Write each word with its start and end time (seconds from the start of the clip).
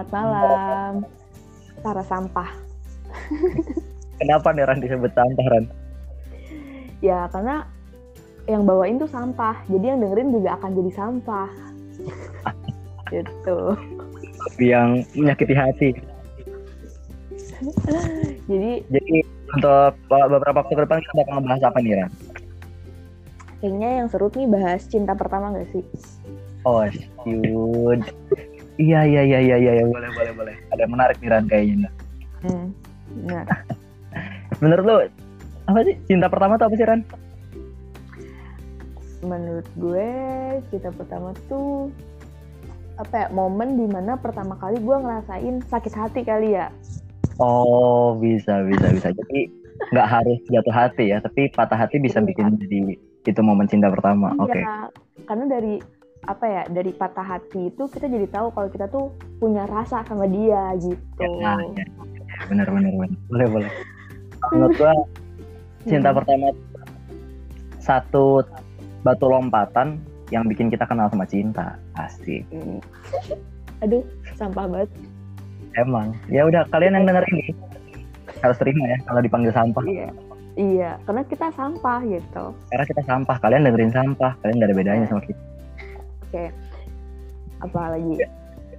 Selamat 0.00 0.16
malam. 0.16 0.92
Para 1.84 2.00
sampah. 2.08 2.48
Kenapa 4.16 4.48
nih 4.56 4.64
Ran 4.64 4.80
disebut 4.80 5.12
sampah 5.12 5.46
Ran? 5.52 5.64
Ya 7.04 7.28
karena 7.28 7.68
yang 8.48 8.64
bawain 8.64 8.96
tuh 8.96 9.12
sampah. 9.12 9.60
Jadi 9.68 9.92
yang 9.92 10.00
dengerin 10.00 10.32
juga 10.32 10.56
akan 10.56 10.72
jadi 10.72 10.90
sampah. 10.96 11.50
gitu. 13.12 13.76
Yang 14.56 15.04
menyakiti 15.12 15.52
hati. 15.52 15.90
Jadi 18.48 18.80
Jadi 18.88 19.16
untuk 19.52 19.92
beberapa 20.08 20.64
waktu 20.64 20.80
ke 20.80 20.82
depan 20.88 21.04
kita 21.04 21.12
bakal 21.12 21.32
ngebahas 21.44 21.62
apa 21.68 21.78
nih 21.84 21.92
Ran? 22.00 22.12
kayaknya 23.60 23.88
yang 24.00 24.08
seru 24.08 24.32
nih 24.32 24.48
bahas 24.48 24.80
cinta 24.88 25.12
pertama 25.12 25.52
gak 25.52 25.68
sih? 25.68 25.84
Oh, 26.64 26.80
shoot. 26.88 28.00
Iya, 28.80 29.00
iya, 29.04 29.22
iya, 29.22 29.38
iya, 29.44 29.56
iya, 29.60 29.84
boleh, 29.84 30.08
boleh, 30.08 30.32
boleh. 30.32 30.54
Ada 30.72 30.80
yang 30.88 30.92
menarik 30.96 31.16
nih 31.20 31.28
Ran 31.28 31.44
kayaknya. 31.44 31.90
Hmm. 32.40 32.66
Nah, 33.28 33.44
Menurut 34.64 34.84
lu, 34.84 34.96
apa 35.68 35.78
sih 35.84 35.94
cinta 36.08 36.26
pertama 36.32 36.56
tuh 36.56 36.66
apa 36.72 36.76
sih 36.80 36.88
Ran? 36.88 37.02
menurut 39.20 39.68
gue 39.76 40.08
cinta 40.72 40.88
pertama 40.88 41.36
tuh 41.44 41.92
apa 42.96 43.14
ya 43.20 43.26
momen 43.28 43.76
di 43.76 43.84
mana 43.84 44.16
pertama 44.16 44.56
kali 44.56 44.80
gue 44.80 44.96
ngerasain 44.96 45.60
sakit 45.68 45.92
hati 45.92 46.20
kali 46.24 46.56
ya 46.56 46.72
Oh, 47.40 48.20
bisa, 48.20 48.60
bisa, 48.68 48.92
bisa. 48.92 49.08
Jadi 49.16 49.48
nggak 49.92 50.08
harus 50.12 50.36
jatuh 50.52 50.74
hati 50.76 51.08
ya, 51.08 51.24
tapi 51.24 51.48
patah 51.48 51.72
hati 51.72 51.96
bisa 51.96 52.20
Iya. 52.20 52.28
bikin 52.28 52.52
jadi 52.60 52.78
itu 53.00 53.40
momen 53.40 53.64
cinta 53.64 53.88
pertama. 53.88 54.36
Oke. 54.36 54.60
Iya, 54.60 54.92
karena 55.24 55.48
dari 55.48 55.80
apa 56.22 56.44
ya 56.44 56.62
dari 56.68 56.92
patah 56.92 57.24
hati 57.26 57.68
itu 57.68 57.82
kita 57.86 58.04
jadi 58.04 58.28
tahu 58.28 58.52
kalau 58.52 58.68
kita 58.68 58.86
tuh 58.86 59.08
punya 59.36 59.64
rasa 59.64 60.04
sama 60.04 60.24
dia 60.24 60.76
gitu. 60.76 61.24
Ya, 61.40 61.56
ya, 61.56 61.84
ya, 62.20 62.40
benar, 62.46 62.68
benar, 62.68 62.92
benar. 62.92 63.16
Boleh, 63.26 63.46
boleh. 63.48 63.70
Menurut 64.50 64.74
gua 64.76 64.92
cinta 65.82 66.10
Hmm. 66.10 66.18
pertama 66.18 66.46
satu 67.78 68.44
batu 69.00 69.26
lompatan 69.26 69.96
yang 70.28 70.44
bikin 70.44 70.68
kita 70.68 70.84
kenal 70.84 71.08
sama 71.08 71.24
cinta 71.24 71.80
pasti 71.90 72.44
Hmm. 72.48 72.78
Aduh, 73.80 74.04
sampah 74.34 74.68
banget. 74.68 74.90
emang 75.72 76.10
ya 76.26 76.42
udah 76.42 76.66
kalian 76.68 76.92
yang 76.92 77.06
denger 77.06 77.22
ini 77.30 77.54
harus 78.36 78.58
terima 78.58 78.84
ya 78.86 78.98
kalau 79.06 79.20
dipanggil 79.20 79.50
sampah 79.50 79.84
Iya. 79.86 80.10
Iya, 80.52 80.90
karena 81.00 81.22
kita 81.24 81.46
sampah 81.50 82.02
gitu. 82.04 82.44
karena 82.68 82.84
kita 82.84 83.02
sampah 83.06 83.36
kalian 83.38 83.62
dengerin 83.64 83.92
sampah 83.94 84.34
kalian 84.36 84.58
gak 84.58 84.66
ada 84.66 84.76
bedanya 84.76 85.06
sama 85.06 85.22
kita 85.22 85.38
Oke. 86.30 86.44
Apa 87.60 87.98
lagi? 87.98 88.14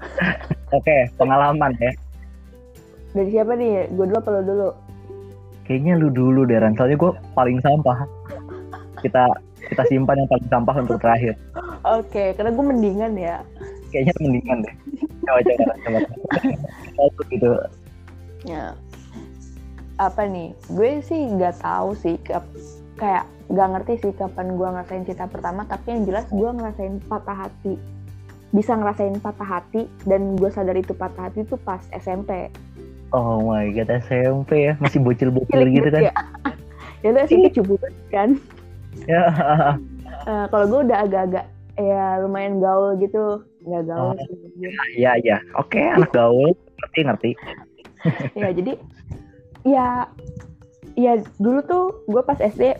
oke 0.77 0.97
pengalaman 1.13 1.75
ya 1.77 1.91
Dari 3.11 3.29
siapa 3.29 3.53
nih? 3.53 3.91
Gue 3.93 4.07
dulu 4.07 4.17
apa 4.17 4.29
lo 4.31 4.41
dulu? 4.41 4.69
kayaknya 5.61 5.93
lu 5.95 6.09
dulu 6.11 6.43
deh 6.43 6.57
Ran 6.57 6.73
soalnya 6.75 6.97
gue 6.99 7.11
paling 7.31 7.61
sampah 7.61 8.03
kita 8.99 9.23
kita 9.71 9.83
simpan 9.87 10.19
yang 10.19 10.27
paling 10.27 10.47
sampah 10.51 10.75
untuk 10.83 10.97
terakhir 10.99 11.37
Oke, 11.85 12.33
karena 12.35 12.51
gue 12.51 12.65
mendingan 12.65 13.13
ya. 13.15 13.39
kayaknya 13.93 14.11
mendingan 14.19 14.57
deh 14.65 14.73
coba 15.23 15.39
coba 15.45 15.73
coba 15.85 15.99
coba 16.97 17.21
gitu 17.29 17.51
Ya. 18.41 18.73
Apa 20.01 20.25
nih? 20.25 20.57
Gue 20.73 20.97
sih 21.05 21.29
nggak 21.29 21.61
tahu 21.61 21.93
sih 21.93 22.17
kayak 22.97 23.29
nggak 23.51 23.67
ngerti 23.69 23.93
sih 23.99 24.11
kapan 24.13 24.55
gue 24.55 24.63
ngerasain 24.65 25.03
cinta 25.03 25.25
pertama. 25.25 25.61
Tapi 25.63 25.85
yang 25.89 26.01
jelas 26.05 26.25
gue 26.27 26.49
ngerasain 26.49 27.03
patah 27.05 27.37
hati. 27.37 27.75
Bisa 28.49 28.73
ngerasain 28.73 29.15
patah 29.17 29.47
hati 29.49 29.85
dan 30.03 30.35
gue 30.35 30.47
sadar 30.47 30.73
itu 30.73 30.91
patah 30.91 31.27
hati 31.27 31.41
itu 31.41 31.55
pas 31.57 31.83
SMP. 31.91 32.47
oh 33.11 33.43
my 33.43 33.67
god 33.69 33.91
SMP 33.99 34.65
ya 34.65 34.79
masih 34.79 34.99
bocil-bocil 34.99 35.67
gitu 35.67 35.83
kan 35.85 35.99
Ya, 36.01 36.13
ya 37.03 37.09
itu 37.11 37.19
SMP 37.27 37.45
cupu 37.53 37.75
banget 37.75 37.95
kan. 38.07 38.29
ya 39.05 39.23
Eh, 40.21 40.45
kalau 40.47 40.65
gue 40.65 40.79
udah 40.85 40.97
agak-agak 41.01 41.45
ya 41.75 42.21
lumayan 42.21 42.61
gaul 42.61 42.93
gitu. 42.95 43.41
Nggak 43.61 43.83
gaul 43.85 44.05
Oh. 44.07 44.15
sih. 44.15 44.31
anjir. 44.31 44.71
Iya 44.95 45.11
iya, 45.19 45.37
oke 45.55 45.81
anak 45.81 46.11
gaul 46.11 46.53
ngerti 46.77 46.99
ngerti. 47.03 47.31
ya 48.39 48.49
jadi 48.51 48.73
ya 49.63 49.87
ya 50.93 51.11
dulu 51.35 51.59
tuh 51.63 51.83
gue 52.05 52.21
pas 52.21 52.37
SD 52.37 52.77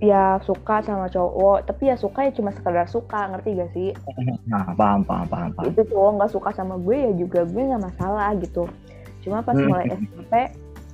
ya 0.00 0.40
suka 0.42 0.80
sama 0.80 1.12
cowok 1.12 1.68
tapi 1.68 1.92
ya 1.92 1.96
suka 1.96 2.24
ya 2.24 2.32
cuma 2.32 2.50
sekedar 2.50 2.88
suka 2.88 3.28
ngerti 3.30 3.50
gak 3.54 3.70
sih? 3.70 3.88
Nah 4.50 4.72
paham 4.74 5.04
paham 5.04 5.28
paham 5.28 5.50
paham. 5.52 5.68
itu 5.68 5.84
cowok 5.86 6.10
nggak 6.16 6.32
suka 6.32 6.50
sama 6.52 6.80
gue 6.80 6.96
ya 6.96 7.12
juga 7.14 7.44
gue 7.44 7.62
nggak 7.62 7.84
masalah 7.84 8.32
gitu. 8.40 8.64
Cuma 9.20 9.44
pas 9.44 9.52
Hmm. 9.52 9.68
mulai 9.68 9.86
SMP 9.92 10.32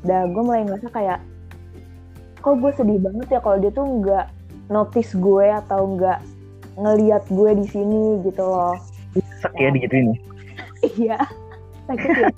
dah 0.03 0.23
gue 0.27 0.43
mulai 0.43 0.63
ngerasa 0.67 0.89
kayak 0.91 1.19
kok 2.39 2.55
gue 2.59 2.73
sedih 2.75 2.99
banget 3.01 3.27
ya 3.31 3.41
kalau 3.41 3.59
dia 3.59 3.71
tuh 3.71 3.87
nggak 3.87 4.27
notice 4.69 5.15
gue 5.15 5.47
atau 5.47 5.95
nggak 5.95 6.19
ngeliat 6.77 7.25
gue 7.27 7.51
di 7.57 7.67
sini 7.67 8.03
gitu 8.23 8.43
loh. 8.43 8.75
Sek 9.41 9.55
ya 9.55 9.71
digituin. 9.71 10.13
iya 10.99 11.19
sakit 11.87 12.11
ya. 12.13 12.29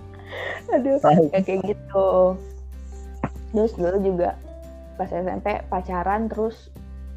Aduh 0.74 0.96
ya 1.30 1.40
kayak 1.40 1.60
gitu. 1.66 2.08
Terus 3.52 3.72
dulu 3.74 3.98
juga 4.00 4.34
pas 5.00 5.08
SMP 5.08 5.64
pacaran 5.72 6.28
terus 6.28 6.68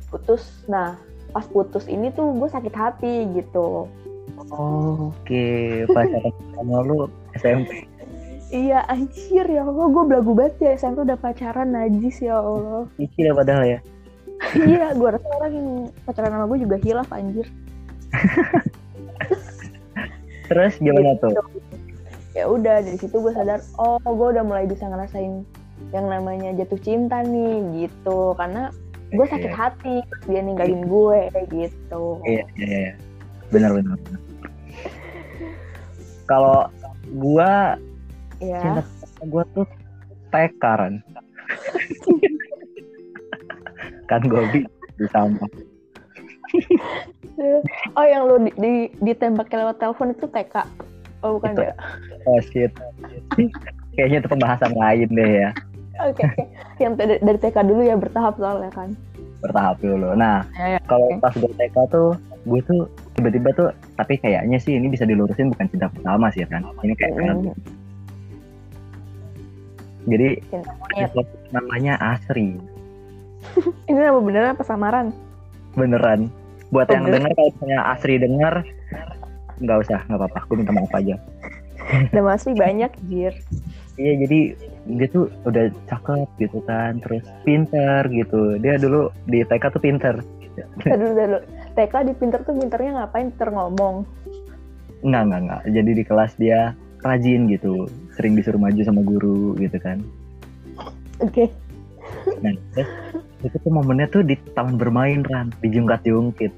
putus 0.08 0.64
nah 0.72 0.96
pas 1.36 1.44
putus 1.44 1.84
ini 1.92 2.16
tuh 2.16 2.32
gue 2.32 2.48
sakit 2.48 2.72
hati 2.72 3.28
gitu 3.36 3.92
Oke, 4.56 5.84
pacaran 5.92 6.32
sama 6.56 6.80
lu 6.88 7.06
SMP. 7.36 7.84
iya 8.50 8.88
anjir 8.88 9.44
ya 9.46 9.68
Allah 9.68 9.92
gue 9.92 10.04
belagu 10.08 10.32
banget 10.32 10.56
ya 10.64 10.72
SMP 10.80 11.04
udah 11.04 11.20
pacaran 11.20 11.76
najis 11.76 12.24
ya 12.24 12.40
Allah 12.40 12.88
Iki 12.96 13.20
ya 13.28 13.34
padahal 13.36 13.64
ya. 13.68 13.80
iya 14.64 14.96
gue 14.96 15.10
rasa 15.12 15.28
orang 15.38 15.52
yang 15.52 15.70
pacaran 16.08 16.32
sama 16.32 16.46
gue 16.48 16.60
juga 16.64 16.78
hilaf 16.80 17.10
anjir 17.12 17.48
Terus 20.44 20.74
gimana 20.78 21.18
tuh? 21.20 21.34
ya 22.34 22.50
udah 22.50 22.82
dari 22.82 22.98
situ 22.98 23.14
gue 23.14 23.30
sadar 23.30 23.62
oh 23.78 24.02
gue 24.02 24.28
udah 24.34 24.42
mulai 24.42 24.66
bisa 24.66 24.90
ngerasain 24.90 25.46
yang 25.92 26.06
namanya 26.08 26.54
jatuh 26.56 26.80
cinta 26.80 27.22
nih 27.22 27.86
gitu 27.86 28.34
karena 28.36 28.70
gue 29.14 29.26
sakit 29.30 29.52
Iya. 29.52 29.58
hati 29.58 29.96
dia 30.26 30.42
ninggalin 30.42 30.86
gue 30.86 31.20
gitu 31.52 32.18
Iya 32.26 32.44
iya 32.58 32.78
iya. 32.90 32.94
Benar 33.54 33.78
benar. 33.78 33.98
benar. 34.02 34.22
Kalau 36.26 36.60
gua 37.14 37.78
ya 38.42 38.58
cinta 38.60 38.82
gua 39.30 39.44
tuh 39.54 39.68
TK 40.34 40.64
kan. 40.82 40.94
kan 44.10 44.22
gobi 44.26 44.66
di 44.98 45.06
sampah. 45.14 45.50
oh 47.94 48.06
yang 48.06 48.26
lu 48.30 48.38
di, 48.42 48.52
di 48.58 48.74
ditembak 49.02 49.50
lewat 49.50 49.78
telepon 49.78 50.14
itu 50.14 50.26
TK 50.26 50.56
oh 51.22 51.38
bukan 51.38 51.54
Itu. 51.54 51.62
ya 51.66 51.74
Oh 52.24 52.40
shit. 52.42 52.72
Kayaknya 53.94 54.18
itu 54.20 54.30
pembahasan 54.30 54.74
lain 54.74 55.09
deh 55.09 55.31
ya. 55.40 55.50
oke 56.04 56.20
oke 56.20 56.44
yang 56.80 56.94
dari, 56.94 57.22
dari 57.22 57.38
TK 57.38 57.58
dulu 57.64 57.81
ya 57.81 57.94
bertahap 57.94 58.34
soalnya 58.36 58.70
kan 58.70 58.90
Bertahap 59.40 59.78
dulu. 59.78 60.14
Nah, 60.14 60.42
ya, 60.54 60.76
ya. 60.76 60.80
kalau 60.84 61.06
Oke. 61.08 61.20
pas 61.20 61.34
gue 61.34 61.52
TK 61.52 61.76
tuh 61.88 62.09
gue 62.44 62.59
tuh 62.62 62.80
tiba-tiba 63.14 63.50
tuh 63.54 63.68
tapi 63.94 64.18
kayaknya 64.18 64.58
sih 64.58 64.74
ini 64.74 64.88
bisa 64.88 65.04
dilurusin 65.04 65.48
bukan 65.48 65.70
cinta 65.70 65.88
pertama 65.88 66.28
sih 66.28 66.44
kan 66.44 66.59
ini 66.81 66.92
kayak 66.94 67.14
Mm, 67.16 67.56
jadi 70.04 70.30
cinta 70.44 70.72
monyet. 70.75 71.12
namanya 71.52 71.94
Asri 72.02 72.60
ini 73.88 73.96
nama 73.98 74.20
beneran 74.20 74.52
apa 74.52 74.64
samaran 74.64 75.08
beneran 75.74 76.28
buat 76.68 76.86
Oh, 76.86 76.94
yang 76.94 77.06
beneran? 77.06 77.24
denger 77.24 77.31
kalau 77.34 77.50
misalnya 77.54 77.80
Asri 77.88 78.16
denger 78.18 78.54
nggak 79.62 79.78
usah 79.80 80.00
nggak 80.04 80.20
apa-apa 80.20 80.40
gue 80.44 80.56
minta 80.57 80.74
maaf 80.74 80.94
aja 80.94 81.16
nama 82.12 82.30
asli 82.34 82.51
banyak 82.54 82.92
jir 83.06 83.31
iya 83.98 84.13
jadi 84.25 84.40
dia 84.84 85.07
tuh 85.10 85.31
udah 85.48 85.72
cakep 85.88 86.28
gitu 86.42 86.60
kan 86.66 87.00
terus 87.00 87.24
pinter 87.48 88.06
gitu 88.10 88.57
dia 88.60 88.75
dulu 88.81 89.13
di 89.30 89.45
TK 89.45 89.63
tuh 89.74 89.81
pinter 89.81 90.16
dulu 90.84 91.07
dulu 91.18 91.40
TK 91.74 91.94
di 92.10 92.13
pinter 92.13 92.40
tuh 92.45 92.54
pinternya 92.57 92.92
ngapain 93.01 93.34
pinter 93.34 93.50
ngomong 93.54 94.06
Enggak, 95.04 95.22
enggak, 95.28 95.42
enggak. 95.44 95.62
Jadi 95.68 95.92
di 95.92 96.04
kelas 96.07 96.31
dia 96.40 96.60
rajin 97.04 97.42
gitu. 97.51 97.92
Sering 98.16 98.34
disuruh 98.40 98.60
maju 98.60 98.81
sama 98.81 99.01
guru 99.04 99.54
gitu 99.60 99.78
kan. 99.84 100.00
oke 101.22 101.45
Nah, 102.40 102.51
terus 102.75 102.90
itu 103.44 103.56
tuh 103.60 103.72
momennya 103.72 104.07
tuh 104.12 104.24
di 104.24 104.36
taman 104.56 104.80
bermain 104.80 105.24
kan, 105.24 105.51
dijungkat-jungkit. 105.60 106.51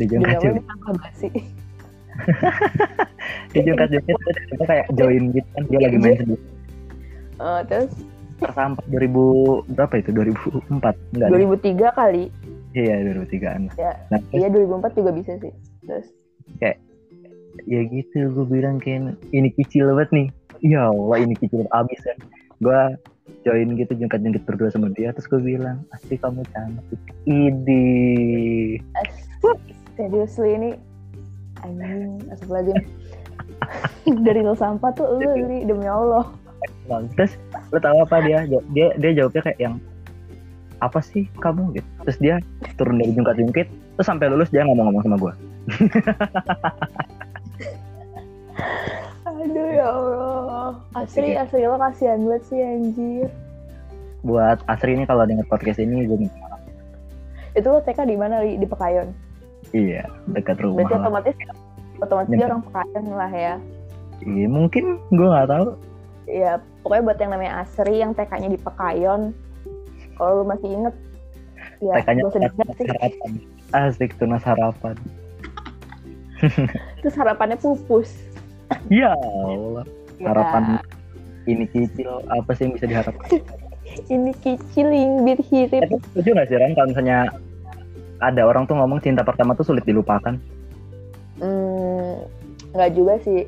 Dijungkat-jungkit. 0.00 0.64
Jawabnya 0.64 0.88
apa 0.88 1.08
basi 3.54 3.62
Dijungkat-jungkit 3.62 4.16
terus 4.18 4.46
kita 4.50 4.64
kayak 4.66 4.86
join 4.98 5.22
gitu 5.30 5.48
kan 5.54 5.62
dia 5.70 5.78
lagi 5.78 5.98
main 6.02 6.16
sendiri. 6.18 6.44
Eh, 7.38 7.60
terus 7.70 7.92
Tersampah 8.34 8.82
2000 8.90 9.70
berapa 9.78 9.94
itu? 10.02 10.10
2004 10.10 11.14
enggak? 11.14 11.28
deh. 11.30 11.46
2003 11.46 11.94
kali 11.94 12.24
Iya, 12.74 12.94
2003-an. 13.06 13.62
Ya, 13.78 13.94
Nah, 14.10 14.18
iya 14.34 14.50
2004 14.50 14.98
juga 14.98 15.10
bisa 15.14 15.38
sih 15.38 15.54
terus 15.86 16.10
ya 17.70 17.80
gitu 17.86 18.34
gue 18.34 18.46
bilang 18.50 18.82
kayak 18.82 19.14
ini 19.30 19.48
kecil 19.54 19.94
banget 19.94 20.10
nih 20.10 20.26
ya 20.66 20.90
Allah 20.90 21.18
ini 21.22 21.34
kecil 21.38 21.64
abis 21.70 22.00
ya 22.02 22.14
gue 22.58 22.80
join 23.46 23.78
gitu 23.78 23.92
jengkat-jengkit 23.94 24.42
berdua 24.44 24.68
sama 24.74 24.90
dia 24.92 25.14
terus 25.14 25.30
gue 25.30 25.40
bilang 25.40 25.86
asli 25.94 26.18
kamu 26.18 26.42
cantik 26.50 27.00
idi 27.24 28.82
seriously 29.94 30.50
ini 30.58 30.70
anjing 31.62 32.18
astagfirullahaladzim 32.28 32.78
dari 34.26 34.40
lo 34.44 34.54
sampah 34.56 34.90
tuh 34.94 35.06
lu 35.20 35.30
li 35.48 35.64
demi 35.64 35.88
Allah. 35.88 36.26
Bang. 36.88 37.08
terus 37.16 37.36
lo 37.72 37.78
tau 37.80 38.00
apa 38.04 38.24
dia? 38.24 38.44
Dia 38.72 38.96
dia 38.96 39.10
jawabnya 39.16 39.42
kayak 39.52 39.58
yang 39.60 39.76
apa 40.80 41.00
sih 41.00 41.28
kamu? 41.40 41.76
gitu. 41.76 41.88
Terus 42.04 42.18
dia 42.20 42.34
turun 42.76 43.00
dari 43.00 43.12
jungkat-jungkit 43.14 43.68
terus 43.94 44.06
sampai 44.10 44.26
lulus 44.26 44.50
dia 44.50 44.66
ngomong-ngomong 44.66 45.02
sama 45.06 45.16
gue 45.18 45.32
aduh 49.44 49.68
ya 49.70 49.86
Allah. 49.88 50.68
Asli 50.96 51.36
asli 51.36 51.64
lo 51.68 51.76
kasihan 51.76 52.20
banget 52.24 52.42
sih 52.48 52.60
anjir. 52.60 53.28
Buat 54.24 54.64
Asri 54.68 54.96
ini 54.96 55.04
kalau 55.04 55.28
denger 55.28 55.44
podcast 55.52 55.80
ini 55.80 56.08
gue 56.08 56.16
minta 56.16 56.36
maaf. 56.40 56.60
itu 57.54 57.68
lo 57.70 57.78
TK 57.84 58.08
di 58.08 58.16
mana 58.16 58.40
di 58.40 58.66
Pekayon? 58.66 59.12
Iya 59.72 60.08
dekat 60.32 60.58
rumah 60.64 60.84
berarti 60.84 60.96
otomatis 60.96 61.34
otomatis 62.02 62.30
dia 62.32 62.46
orang 62.48 62.62
Pekayon 62.66 63.04
lah 63.14 63.32
ya. 63.32 63.54
Iya, 64.24 64.46
mungkin 64.48 64.84
gue 65.12 65.26
nggak 65.28 65.48
tahu. 65.50 65.68
Ya 66.24 66.62
pokoknya 66.80 67.02
buat 67.04 67.18
yang 67.20 67.32
namanya 67.36 67.52
Asri 67.62 68.00
yang 68.00 68.16
TK-nya 68.16 68.48
di 68.48 68.60
Pekayon 68.60 69.36
kalau 70.14 70.40
lu 70.40 70.44
masih 70.46 70.68
inget 70.70 70.94
ya 71.82 71.94
TK-nya 72.00 72.22
harapan. 72.30 73.30
Asik 73.74 74.10
tunas 74.16 74.42
harapan. 74.46 74.94
Terus 77.02 77.14
harapannya 77.18 77.58
pupus. 77.60 78.14
Ya 78.88 79.12
Allah 79.12 79.84
Ya, 80.22 80.30
harapan 80.30 80.78
ini 81.44 81.66
kecil 81.68 82.22
apa 82.30 82.50
sih 82.54 82.68
yang 82.68 82.72
bisa 82.78 82.86
diharapkan? 82.88 83.28
Ini 84.10 84.32
kiciling 84.40 85.22
bir 85.28 85.38
hirip. 85.44 85.86
Setuju 86.16 86.34
gak 86.34 86.48
sih 86.48 86.56
Ran 86.56 86.72
kalau 86.72 86.88
misalnya 86.90 87.18
ada 88.18 88.42
orang 88.42 88.64
tuh 88.64 88.80
ngomong 88.80 88.98
cinta 89.04 89.20
pertama 89.20 89.52
tuh 89.52 89.66
sulit 89.68 89.84
dilupakan? 89.84 90.40
Hmm, 91.38 91.73
nggak 92.74 92.92
juga 92.92 93.14
sih. 93.22 93.46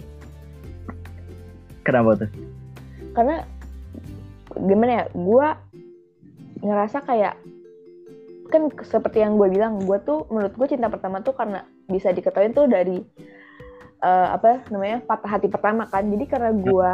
Kenapa 1.82 2.25
tuh? 2.25 2.31
Karena 3.12 3.43
gimana 4.56 4.90
ya 4.90 5.05
gue 5.12 5.49
ngerasa 6.64 7.05
kayak 7.05 7.34
kan 8.46 8.70
seperti 8.81 9.20
yang 9.20 9.37
gue 9.37 9.50
bilang 9.50 9.82
gue 9.82 9.99
tuh 10.06 10.25
menurut 10.31 10.55
gue 10.55 10.67
cinta 10.70 10.87
pertama 10.87 11.20
tuh 11.20 11.34
karena 11.34 11.67
bisa 11.90 12.14
diketahui 12.14 12.55
tuh 12.55 12.70
dari 12.70 13.02
eh, 14.00 14.28
apa 14.31 14.62
namanya 14.70 15.02
patah 15.02 15.31
hati 15.37 15.50
pertama 15.50 15.90
kan. 15.90 16.06
Jadi 16.06 16.25
karena 16.31 16.55
gue 16.55 16.90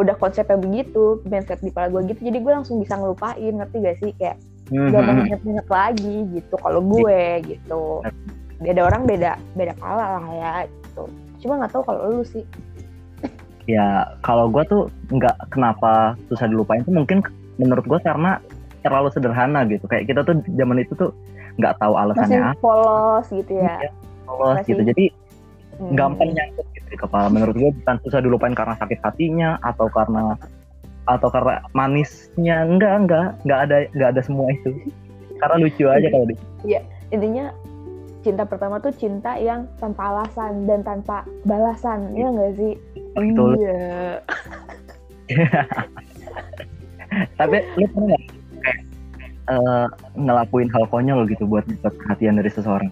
udah 0.00 0.16
konsepnya 0.16 0.56
begitu 0.56 1.20
mindset 1.28 1.60
di 1.60 1.68
kepala 1.68 1.92
gue 1.92 2.16
gitu 2.16 2.24
jadi 2.24 2.38
gue 2.40 2.52
langsung 2.56 2.80
bisa 2.80 2.96
ngelupain 2.96 3.52
ngerti 3.58 3.76
gak 3.82 3.98
sih? 4.00 4.10
Kayak 4.16 4.38
gak 4.72 5.02
mau 5.04 5.20
inget-inget 5.26 5.68
lagi 5.68 6.16
gitu 6.38 6.54
kalau 6.62 6.80
gue 6.80 7.22
gitu. 7.44 7.82
Beda 8.62 8.80
orang 8.86 9.02
beda 9.04 9.36
beda 9.58 9.74
kala 9.82 10.22
lah 10.22 10.26
ya 10.32 10.50
cuma 11.42 11.58
nggak 11.58 11.72
tahu 11.74 11.82
kalau 11.84 12.00
lu 12.08 12.24
sih. 12.24 12.46
Ya 13.66 14.06
kalau 14.22 14.50
gue 14.50 14.62
tuh 14.66 14.82
nggak 15.10 15.50
kenapa 15.50 16.14
susah 16.30 16.46
dilupain 16.50 16.82
tuh 16.82 16.94
mungkin 16.94 17.22
menurut 17.58 17.84
gue 17.86 17.98
karena 18.02 18.38
terlalu 18.82 19.10
sederhana 19.14 19.62
gitu. 19.66 19.86
Kayak 19.86 20.10
kita 20.10 20.20
tuh 20.26 20.38
zaman 20.58 20.82
itu 20.82 20.94
tuh 20.94 21.10
nggak 21.60 21.78
tahu 21.78 21.92
masih 21.94 22.02
alasannya 22.06 22.40
apa. 22.42 22.58
polos 22.58 23.26
gitu 23.30 23.52
ya? 23.58 23.76
Polos 24.26 24.56
masih- 24.62 24.70
gitu. 24.74 24.82
jadi 24.94 25.04
Hmm. 25.72 25.96
gampang 25.96 26.30
nyangkut 26.36 26.66
gitu 26.76 26.86
di 26.94 26.98
kepala. 27.00 27.26
Menurut 27.32 27.54
gue 27.56 27.70
bukan 27.82 27.96
susah 28.06 28.20
dilupain 28.20 28.54
karena 28.54 28.76
sakit 28.76 28.98
hatinya 29.02 29.56
atau 29.64 29.88
karena 29.88 30.36
atau 31.06 31.28
karena 31.30 31.62
manisnya. 31.74 32.66
Enggak 32.66 32.92
enggak 33.06 33.26
enggak 33.46 33.60
ada 33.66 33.76
enggak 33.94 34.08
ada 34.14 34.20
semua 34.22 34.46
itu. 34.52 34.70
Karena 35.42 35.56
lucu 35.58 35.84
aja 35.90 36.06
kalau 36.10 36.26
di 36.28 36.34
intinya 37.12 37.52
cinta 38.22 38.46
pertama 38.46 38.78
tuh 38.78 38.94
cinta 38.94 39.34
yang 39.36 39.66
tanpa 39.82 40.14
alasan 40.14 40.64
dan 40.64 40.80
tanpa 40.86 41.26
balasan 41.42 42.14
ya 42.14 42.30
nggak 42.30 42.54
sih? 42.56 42.74
Betul. 43.18 43.58
iya. 43.58 44.22
Tapi 47.38 47.56
lu 47.76 47.86
pernah 47.92 48.06
nggak 48.14 48.22
kayak 48.62 48.80
eh, 49.50 49.86
ngelakuin 50.16 50.70
hal 50.70 50.84
konyol 50.88 51.20
gitu 51.28 51.44
buat 51.44 51.66
dapat 51.66 51.92
perhatian 51.98 52.38
dari 52.38 52.50
seseorang? 52.50 52.90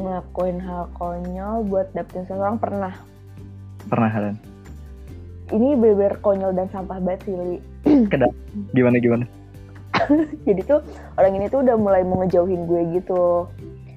Ngelakuin 0.00 0.58
hal 0.58 0.88
konyol 0.96 1.68
buat 1.68 1.92
dapetin 1.92 2.24
seseorang 2.26 2.56
pernah. 2.58 2.96
Pernah 3.86 4.10
Helen? 4.10 4.36
Ini 5.52 5.76
beber 5.76 6.16
konyol 6.24 6.56
dan 6.56 6.72
sampah 6.72 6.96
banget 6.96 7.28
sih 7.28 7.36
Li. 7.36 7.58
gimana 8.72 8.96
gimana 9.02 9.26
jadi 10.46 10.60
tuh 10.64 10.80
orang 11.20 11.32
ini 11.36 11.46
tuh 11.52 11.60
udah 11.64 11.76
mulai 11.76 12.02
mau 12.02 12.20
ngejauhin 12.24 12.64
gue 12.66 12.82
gitu. 13.00 13.46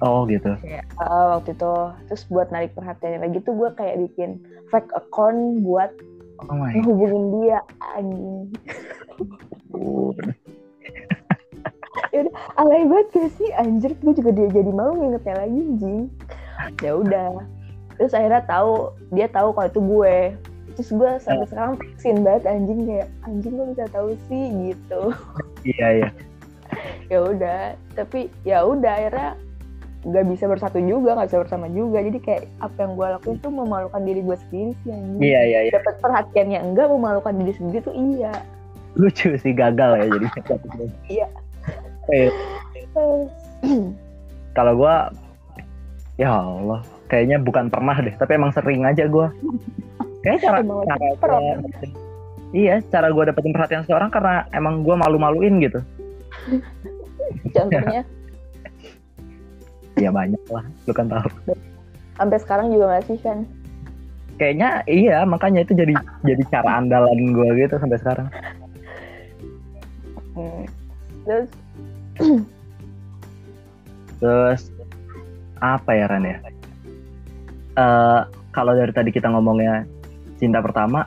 Oh 0.04 0.28
gitu. 0.28 0.52
Kayak 0.60 0.84
ah, 1.00 1.40
waktu 1.40 1.56
itu 1.56 1.72
terus 2.12 2.22
buat 2.28 2.48
narik 2.52 2.76
perhatiannya 2.76 3.20
lagi 3.24 3.38
tuh 3.44 3.56
gue 3.56 3.68
kayak 3.80 3.96
bikin 4.08 4.40
fake 4.68 4.92
account 4.92 5.64
buat 5.64 5.90
oh 6.44 6.56
my 6.56 6.72
ngehubungin 6.76 7.24
dia 7.40 7.58
anjing. 7.96 8.52
God 9.72 10.20
alay 12.60 12.84
banget 12.88 13.06
gak 13.12 13.30
sih? 13.36 13.48
Anjir 13.56 13.92
gue 13.96 14.12
juga 14.16 14.30
dia 14.32 14.48
jadi 14.52 14.70
malu 14.72 15.00
ngingetnya 15.00 15.34
lagi 15.36 15.60
anjing. 15.60 16.00
Ya 16.80 16.92
udah. 16.96 17.30
Terus 17.96 18.12
akhirnya 18.12 18.42
tahu 18.44 18.92
dia 19.12 19.26
tahu 19.32 19.56
kalau 19.56 19.68
itu 19.68 19.80
gue 19.80 20.16
terus 20.76 20.92
gue 20.92 21.10
sampai 21.24 21.46
sekarang 21.48 21.74
vaksin 21.80 22.20
banget 22.20 22.44
anjing 22.44 22.80
kayak 22.84 23.08
anjing 23.24 23.52
gue 23.56 23.66
bisa 23.72 23.84
tahu 23.90 24.12
sih 24.28 24.44
gitu. 24.70 25.00
Iya 25.64 25.88
iya. 26.04 26.10
Ya 27.06 27.22
udah 27.22 27.78
tapi 27.94 28.26
ya 28.42 28.66
udah 28.66 28.90
akhirnya 28.98 29.38
nggak 30.06 30.26
bisa 30.26 30.44
bersatu 30.50 30.82
juga 30.82 31.16
nggak 31.16 31.28
bisa 31.32 31.40
bersama 31.40 31.66
juga. 31.72 32.02
Jadi 32.02 32.18
kayak 32.20 32.42
apa 32.60 32.76
yang 32.84 32.92
gue 32.98 33.06
lakuin 33.16 33.38
tuh 33.40 33.52
memalukan 33.54 34.02
diri 34.02 34.20
gue 34.20 34.36
sendiri 34.46 34.72
sih 34.84 34.90
anjing. 34.92 35.20
Iya 35.22 35.40
iya 35.46 35.60
iya. 35.70 35.72
Dapat 35.78 35.96
perhatiannya 36.02 36.58
enggak 36.60 36.86
memalukan 36.90 37.34
diri 37.40 37.52
sendiri 37.56 37.80
tuh 37.80 37.94
iya. 37.94 38.34
Lucu 38.98 39.38
sih 39.38 39.52
gagal 39.56 39.90
ya 39.96 40.04
jadi. 40.12 40.26
Iya. 41.16 41.26
Eh, 42.12 42.30
kalau 44.56 44.72
gua 44.78 45.10
ya 46.16 46.32
Allah 46.32 46.80
kayaknya 47.06 47.38
bukan 47.38 47.68
pernah 47.68 47.96
deh 48.00 48.14
tapi 48.16 48.40
emang 48.40 48.50
sering 48.56 48.82
aja 48.88 49.04
gua 49.06 49.30
kayak 50.26 50.42
cara 50.42 50.58
cara 50.90 51.38
dapetin- 51.54 51.96
iya 52.50 52.82
cara 52.90 53.14
gua 53.14 53.30
dapetin 53.30 53.54
perhatian 53.54 53.82
seseorang 53.86 54.10
karena 54.10 54.42
emang 54.50 54.82
gua 54.82 54.98
malu-maluin 54.98 55.62
gitu. 55.62 55.78
Contohnya? 57.56 58.02
Ya 59.96 60.12
banyak 60.12 60.36
lah 60.52 60.60
lu 60.84 60.92
kan 60.92 61.08
tahu. 61.08 61.24
Sampai 62.20 62.36
sekarang 62.36 62.68
juga 62.68 62.84
nggak 62.92 63.08
sih 63.08 63.16
kan 63.16 63.48
kayaknya 64.36 64.84
iya 64.84 65.24
makanya 65.24 65.64
itu 65.64 65.72
jadi 65.72 65.96
jadi 66.24 66.42
cara 66.52 66.80
andalan 66.80 67.32
gua 67.32 67.56
gitu 67.56 67.80
sampai 67.80 67.98
sekarang. 68.00 68.28
Hmm. 70.36 70.64
terus? 71.24 71.48
Terus 74.20 74.62
apa 75.64 75.90
ya 75.96 76.04
Ran 76.12 76.28
ya? 76.28 76.36
Eh, 77.76 78.20
kalau 78.52 78.72
dari 78.76 78.92
tadi 78.92 79.08
kita 79.12 79.32
ngomongnya 79.32 79.88
cinta 80.36 80.60
pertama 80.60 81.04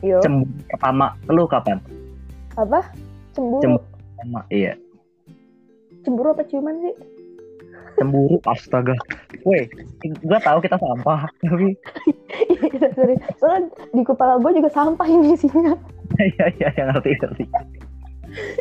yuk 0.00 0.22
cemburu 0.22 0.50
pertama. 0.70 1.06
Lu 1.26 1.44
kapan? 1.46 1.78
Apa? 2.54 2.80
Cemburu? 3.34 3.62
Cemburu. 3.62 3.84
pertama 4.14 4.40
iya. 4.48 4.74
Cemburu 6.02 6.28
apa 6.30 6.42
ciuman 6.46 6.74
sih? 6.80 6.94
Cemburu 7.94 8.36
astaga. 8.52 8.94
Weh 9.42 9.66
gua 10.22 10.38
tahu 10.38 10.58
kita 10.62 10.78
sampah 10.78 11.26
tapi 11.42 11.74
Sorry. 12.94 13.14
soalnya 13.36 13.66
di 13.90 14.02
kepala 14.02 14.38
gue 14.38 14.52
juga 14.54 14.70
sampah 14.70 15.06
ini 15.06 15.34
isinya. 15.34 15.74
Iya 16.18 16.46
iya 16.56 16.68
iya 16.72 16.82
ngerti 16.88 17.10
ngerti. 17.20 17.44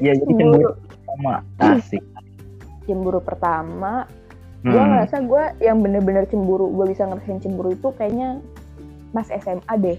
Iya 0.04 0.12
jadi 0.16 0.25
Cemburu. 0.25 0.51
cemburu 0.51 0.72
pertama. 0.75 1.34
Asik. 1.58 2.04
Cemburu 2.84 3.20
pertama 3.22 3.94
gue 4.60 4.74
Hmm. 4.74 4.89
ngerasa 4.89 5.22
gue 5.24 5.44
yang 5.63 5.80
bener-bener 5.80 6.25
cemburu 6.27 6.68
gue 6.74 6.92
bisa 6.92 7.06
ngerasain 7.06 7.39
cemburu 7.39 7.72
itu 7.72 7.88
kayaknya 7.96 8.42
pas 9.16 9.28
SMA 9.30 9.74
deh. 9.80 9.98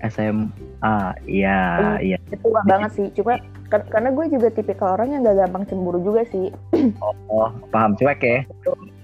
SMA 0.00 0.96
iya 1.28 1.56
iya 2.00 2.16
itu 2.16 2.36
tua 2.40 2.64
banget 2.64 2.90
sih. 2.96 3.06
Cuma 3.12 3.36
kar- 3.68 3.86
karena 3.92 4.10
gue 4.16 4.26
juga 4.32 4.48
tipikal 4.48 4.96
orang 4.96 5.12
yang 5.12 5.20
gak 5.28 5.44
gampang 5.44 5.64
cemburu 5.68 6.00
juga 6.00 6.24
sih. 6.28 6.48
Oh 7.30 7.52
paham. 7.70 7.94
Cuek 7.94 8.20
ya? 8.24 8.42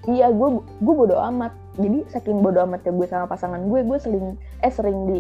Iya 0.09 0.33
gue 0.33 0.49
gue 0.61 0.95
bodo 0.95 1.17
amat. 1.31 1.53
Jadi 1.77 2.09
saking 2.11 2.41
bodo 2.41 2.65
amatnya 2.65 2.91
gue 2.91 3.07
sama 3.07 3.29
pasangan 3.29 3.61
gue 3.69 3.81
gue 3.85 3.99
sering 4.01 4.35
eh 4.65 4.73
sering 4.73 4.99
di 5.13 5.19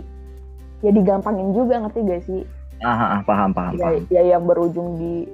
ya 0.84 0.90
digampangin 0.92 1.52
juga 1.52 1.80
ngerti 1.84 2.00
gak 2.04 2.22
sih? 2.26 2.42
Ah, 2.84 3.16
ah, 3.16 3.20
paham 3.24 3.56
paham 3.56 3.72
ya, 3.80 3.88
paham. 3.88 4.02
ya 4.12 4.22
yang 4.36 4.44
berujung 4.44 5.00
di 5.00 5.24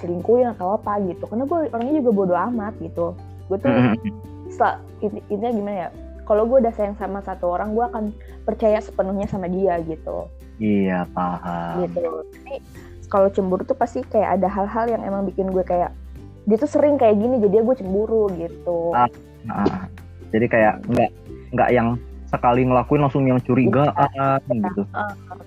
selingkuhin 0.00 0.52
atau 0.56 0.76
apa 0.76 1.00
gitu. 1.04 1.24
Karena 1.28 1.44
gue 1.48 1.58
orangnya 1.72 1.94
juga 2.04 2.10
bodo 2.12 2.34
amat 2.36 2.74
gitu. 2.80 3.16
Gue 3.48 3.56
tuh 3.60 3.68
Hmm, 3.72 3.96
ini 5.00 5.20
intinya 5.28 5.52
gimana 5.52 5.76
ya 5.76 5.88
kalau 6.24 6.48
gue 6.48 6.64
udah 6.64 6.72
sayang 6.72 6.96
sama 6.96 7.20
satu 7.20 7.52
orang 7.52 7.76
gue 7.76 7.84
akan 7.84 8.04
percaya 8.48 8.80
sepenuhnya 8.80 9.28
sama 9.28 9.48
dia 9.48 9.76
gitu. 9.84 10.28
Iya 10.60 11.04
paham. 11.12 11.84
gitu. 11.88 12.24
Jadi 12.40 12.54
kalau 13.08 13.28
cemburu 13.30 13.62
tuh 13.62 13.76
pasti 13.76 14.00
kayak 14.08 14.40
ada 14.40 14.48
hal-hal 14.48 14.88
yang 14.88 15.02
emang 15.04 15.28
bikin 15.28 15.52
gue 15.52 15.62
kayak 15.62 15.92
dia 16.44 16.56
tuh 16.60 16.68
sering 16.68 17.00
kayak 17.00 17.16
gini 17.16 17.40
jadi 17.40 17.64
gue 17.64 17.76
cemburu 17.76 18.28
gitu. 18.36 18.92
Ah. 18.92 19.08
Nah, 19.44 19.88
jadi 20.32 20.46
kayak 20.48 20.74
nggak 20.88 21.10
nggak 21.52 21.70
yang 21.72 21.88
sekali 22.28 22.66
ngelakuin 22.66 23.02
langsung 23.04 23.24
yang 23.28 23.38
curigaan 23.44 24.40
gitu. 24.48 24.82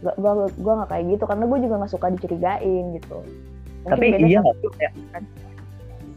gak, 0.06 0.16
gue 0.16 0.32
gue 0.56 0.74
nggak 0.78 0.90
kayak 0.90 1.06
gitu 1.12 1.24
karena 1.28 1.44
gue 1.50 1.60
juga 1.66 1.76
nggak 1.84 1.92
suka 1.92 2.08
dicurigain 2.14 2.86
gitu. 2.96 3.18
Mungkin 3.84 3.92
Tapi 3.92 4.06
iya 4.24 4.40
sama- 4.40 4.76
kayak 4.78 4.94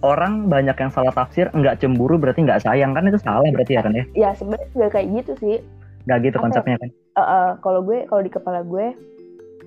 orang 0.02 0.46
banyak 0.46 0.74
yang 0.74 0.88
salah 0.88 1.10
tafsir 1.10 1.48
nggak 1.50 1.78
cemburu 1.78 2.16
berarti 2.16 2.40
nggak 2.40 2.62
sayang 2.62 2.92
kan 2.92 3.04
itu 3.04 3.18
salah 3.18 3.44
berarti 3.46 3.72
ya 3.74 3.82
kan 3.82 3.92
ya? 3.92 4.04
ya 4.14 4.30
sebenarnya 4.32 4.66
nggak 4.74 4.90
kayak 4.90 5.08
gitu 5.14 5.32
sih 5.38 5.56
Nggak 6.00 6.18
gitu 6.22 6.32
Apa 6.32 6.40
ya? 6.40 6.44
konsepnya 6.48 6.76
kan? 6.76 6.88
Eh, 6.90 7.20
eh, 7.20 7.48
kalau 7.60 7.80
gue 7.82 7.98
kalau 8.04 8.22
di 8.22 8.30
kepala 8.30 8.60
gue 8.62 8.86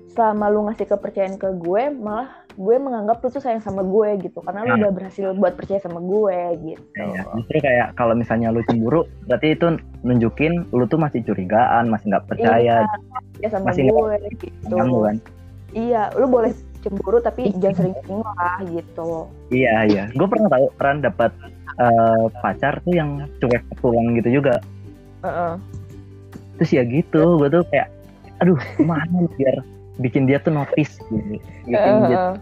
selama 0.08 0.46
lu 0.46 0.66
ngasih 0.66 0.86
kepercayaan 0.88 1.36
ke 1.36 1.48
gue 1.56 1.82
malah 1.92 2.30
gue 2.54 2.76
menganggap 2.76 3.18
lu 3.18 3.28
tuh 3.28 3.38
sayang 3.38 3.58
sama 3.58 3.82
gue 3.82 4.18
gitu 4.20 4.38
karena 4.40 4.62
lu 4.62 4.68
Nah. 4.68 4.78
udah 4.80 4.92
berhasil 4.92 5.26
buat 5.32 5.54
percaya 5.54 5.78
sama 5.78 5.98
gue 5.98 6.38
gitu 6.64 6.82
Iya, 6.94 7.22
justru 7.34 7.58
kayak 7.60 7.88
kalau 7.94 8.14
misalnya 8.14 8.50
lu 8.50 8.62
cemburu, 8.62 9.02
berarti 9.26 9.54
itu 9.54 9.66
nunjukin 10.02 10.70
lu 10.70 10.84
tuh 10.84 10.98
masih 10.98 11.18
curigaan, 11.20 11.86
masih 11.88 12.10
nggak 12.10 12.26
percaya 12.26 12.86
ya 13.38 13.48
sama 13.48 13.70
Masih 13.70 13.86
gue 13.86 14.14
gitu 14.38 14.74
lu 14.74 15.02
kan. 15.02 15.16
iya 15.72 16.14
lu 16.14 16.26
boleh 16.26 16.54
cemburu 16.84 17.18
tapi 17.18 17.48
jangan 17.56 17.74
sering-sering 17.80 18.20
lah 18.20 18.60
gitu 18.68 19.08
Iya 19.48 19.74
iya, 19.88 20.02
gue 20.12 20.28
pernah 20.28 20.48
tahu 20.52 20.64
pernah 20.76 21.08
dapat 21.08 21.30
eh, 21.74 22.24
pacar 22.38 22.78
tuh 22.84 22.94
yang 22.94 23.24
cuek 23.40 23.62
ke 23.64 23.74
tulang 23.80 24.14
gitu 24.14 24.38
juga. 24.40 24.60
Heeh. 25.24 25.52
Terus 26.60 26.70
ya 26.70 26.82
gitu, 26.86 27.40
gue 27.40 27.48
tuh 27.50 27.64
kayak, 27.72 27.88
aduh 28.38 28.60
nih 28.78 29.26
biar 29.34 29.56
bikin 29.98 30.28
dia 30.28 30.38
tuh 30.38 30.54
notice 30.54 31.00
gitu. 31.10 31.40
Bikin 31.66 31.92
dia 32.06 32.18
Heeh. 32.30 32.32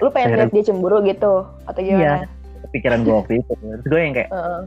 lu 0.00 0.08
pengen 0.08 0.40
lihat 0.40 0.50
dia 0.50 0.64
cemburu 0.64 0.98
gitu 1.04 1.44
atau 1.68 1.80
Iya. 1.84 2.24
gimana 2.24 2.26
pikiran 2.72 3.00
gue 3.04 3.14
waktu 3.14 3.32
itu. 3.44 3.52
Terus 3.54 3.84
gue 3.86 4.00
yang 4.00 4.14
kayak, 4.16 4.30
Heeh. 4.32 4.60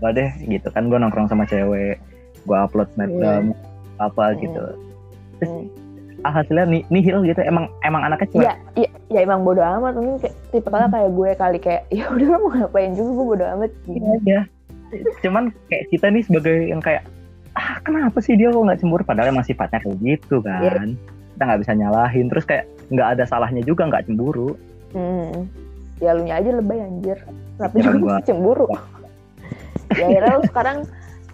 apa 0.00 0.08
deh 0.14 0.30
gitu 0.46 0.68
kan 0.70 0.86
gue 0.88 0.98
nongkrong 0.98 1.28
sama 1.28 1.44
cewek, 1.46 1.98
gue 2.46 2.56
upload 2.56 2.88
snapgram 2.96 3.54
apa 4.00 4.24
Hmm. 4.32 4.38
gitu. 4.40 4.64
Hmm. 5.44 5.64
Ah, 6.20 6.32
hasilnya 6.36 6.68
nih 6.68 6.82
nihil 6.92 7.24
gitu. 7.24 7.40
Emang 7.40 7.72
emang 7.80 8.04
anaknya 8.04 8.28
cuek. 8.32 8.44
Iya, 8.44 8.54
iya, 8.76 8.90
ya 9.08 9.18
emang 9.24 9.40
bodo 9.44 9.64
amat 9.64 9.96
mungkin 9.96 10.16
kayak 10.20 10.36
tipe 10.52 10.68
kala 10.68 10.86
kayak 10.92 11.10
gue 11.16 11.30
kali 11.36 11.58
kayak 11.58 11.82
ya 11.96 12.04
udah 12.12 12.26
lo 12.28 12.36
mau 12.44 12.50
ngapain 12.56 12.92
juga 12.92 13.10
gue 13.10 13.26
bodo 13.36 13.44
amat 13.58 13.70
gitu. 13.88 13.96
Iya 13.96 14.08
aja. 14.20 14.38
Cuman 15.24 15.44
kayak 15.70 15.84
kita 15.88 16.06
nih 16.12 16.22
sebagai 16.26 16.56
yang 16.68 16.82
kayak 16.82 17.02
ah 17.58 17.82
kenapa 17.82 18.22
sih 18.22 18.38
dia 18.38 18.52
kok 18.52 18.62
nggak 18.62 18.78
cemburu 18.78 19.02
padahal 19.02 19.32
emang 19.32 19.46
sifatnya 19.46 19.80
kayak 19.80 19.98
gitu 20.04 20.36
kan. 20.44 20.60
Iya. 20.60 20.72
Kita 21.36 21.42
nggak 21.48 21.60
bisa 21.64 21.72
nyalahin. 21.72 22.26
Terus 22.28 22.44
kayak 22.44 22.64
nggak 22.92 23.08
ada 23.16 23.24
salahnya 23.24 23.62
juga 23.64 23.88
nggak 23.88 24.04
cemburu. 24.10 24.58
Hmm. 24.92 25.48
Ya 26.00 26.16
lu 26.16 26.24
aja 26.24 26.50
lebay 26.52 26.80
anjir. 26.80 27.18
Kenapa 27.56 27.72
Pikiran 27.76 27.96
juga 27.96 28.04
gua. 28.04 28.16
cemburu? 28.28 28.66
ya 29.90 30.06
akhirnya 30.06 30.32
lu 30.38 30.44
sekarang 30.46 30.76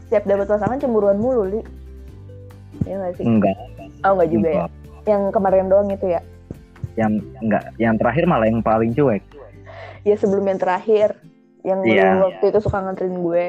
setiap 0.06 0.24
dapat 0.26 0.46
pasangan 0.46 0.78
cemburuan 0.78 1.18
mulu, 1.18 1.42
Li. 1.50 1.60
Ya 2.86 2.94
nggak 3.02 3.12
sih? 3.18 3.24
Enggak. 3.26 3.56
Oh 4.06 4.14
nggak 4.14 4.30
juga 4.30 4.48
ya? 4.48 4.54
enggak. 4.56 4.70
Yang 5.06 5.22
kemarin 5.30 5.66
doang 5.66 5.88
itu 5.90 6.06
ya? 6.08 6.20
Yang 6.94 7.12
enggak. 7.38 7.64
Yang 7.76 7.94
terakhir 7.98 8.24
malah 8.24 8.46
yang 8.46 8.60
paling 8.60 8.90
cuek. 8.92 9.22
Ya 10.02 10.14
sebelum 10.14 10.44
yang 10.44 10.58
terakhir. 10.58 11.08
Yang 11.60 11.80
Iya. 11.84 12.10
waktu 12.22 12.44
itu 12.46 12.58
suka 12.62 12.78
nganterin 12.78 13.18
gue. 13.18 13.44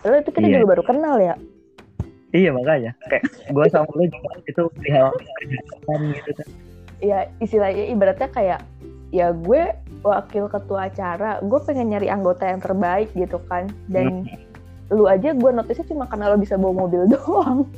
Lalu 0.00 0.14
itu 0.20 0.30
kita 0.30 0.46
Iya. 0.46 0.54
juga 0.56 0.66
baru 0.70 0.82
kenal 0.84 1.16
ya? 1.18 1.34
Iya 2.30 2.50
makanya. 2.50 2.92
Kayak 3.04 3.24
gue 3.46 3.66
sama 3.68 3.90
lu 3.92 4.06
juga 4.06 4.28
itu 4.44 4.62
perihal 4.72 5.10
kerjaan 5.12 6.00
gitu 6.12 6.30
kan. 6.32 6.48
ya 6.98 7.18
istilahnya 7.36 7.84
ibaratnya 7.90 8.28
kayak 8.28 8.60
ya 9.10 9.28
gue 9.30 9.62
wakil 10.00 10.48
ketua 10.48 10.88
acara 10.88 11.36
gue 11.38 11.58
pengen 11.60 11.92
nyari 11.92 12.08
anggota 12.08 12.48
yang 12.48 12.58
terbaik 12.58 13.12
gitu 13.12 13.36
kan 13.44 13.68
dan 13.86 14.24
lu 14.88 15.04
aja 15.04 15.30
gue 15.30 15.50
notice 15.52 15.84
cuma 15.84 16.08
karena 16.08 16.32
lo 16.32 16.40
bisa 16.40 16.56
bawa 16.56 16.86
mobil 16.86 17.04
doang 17.12 17.68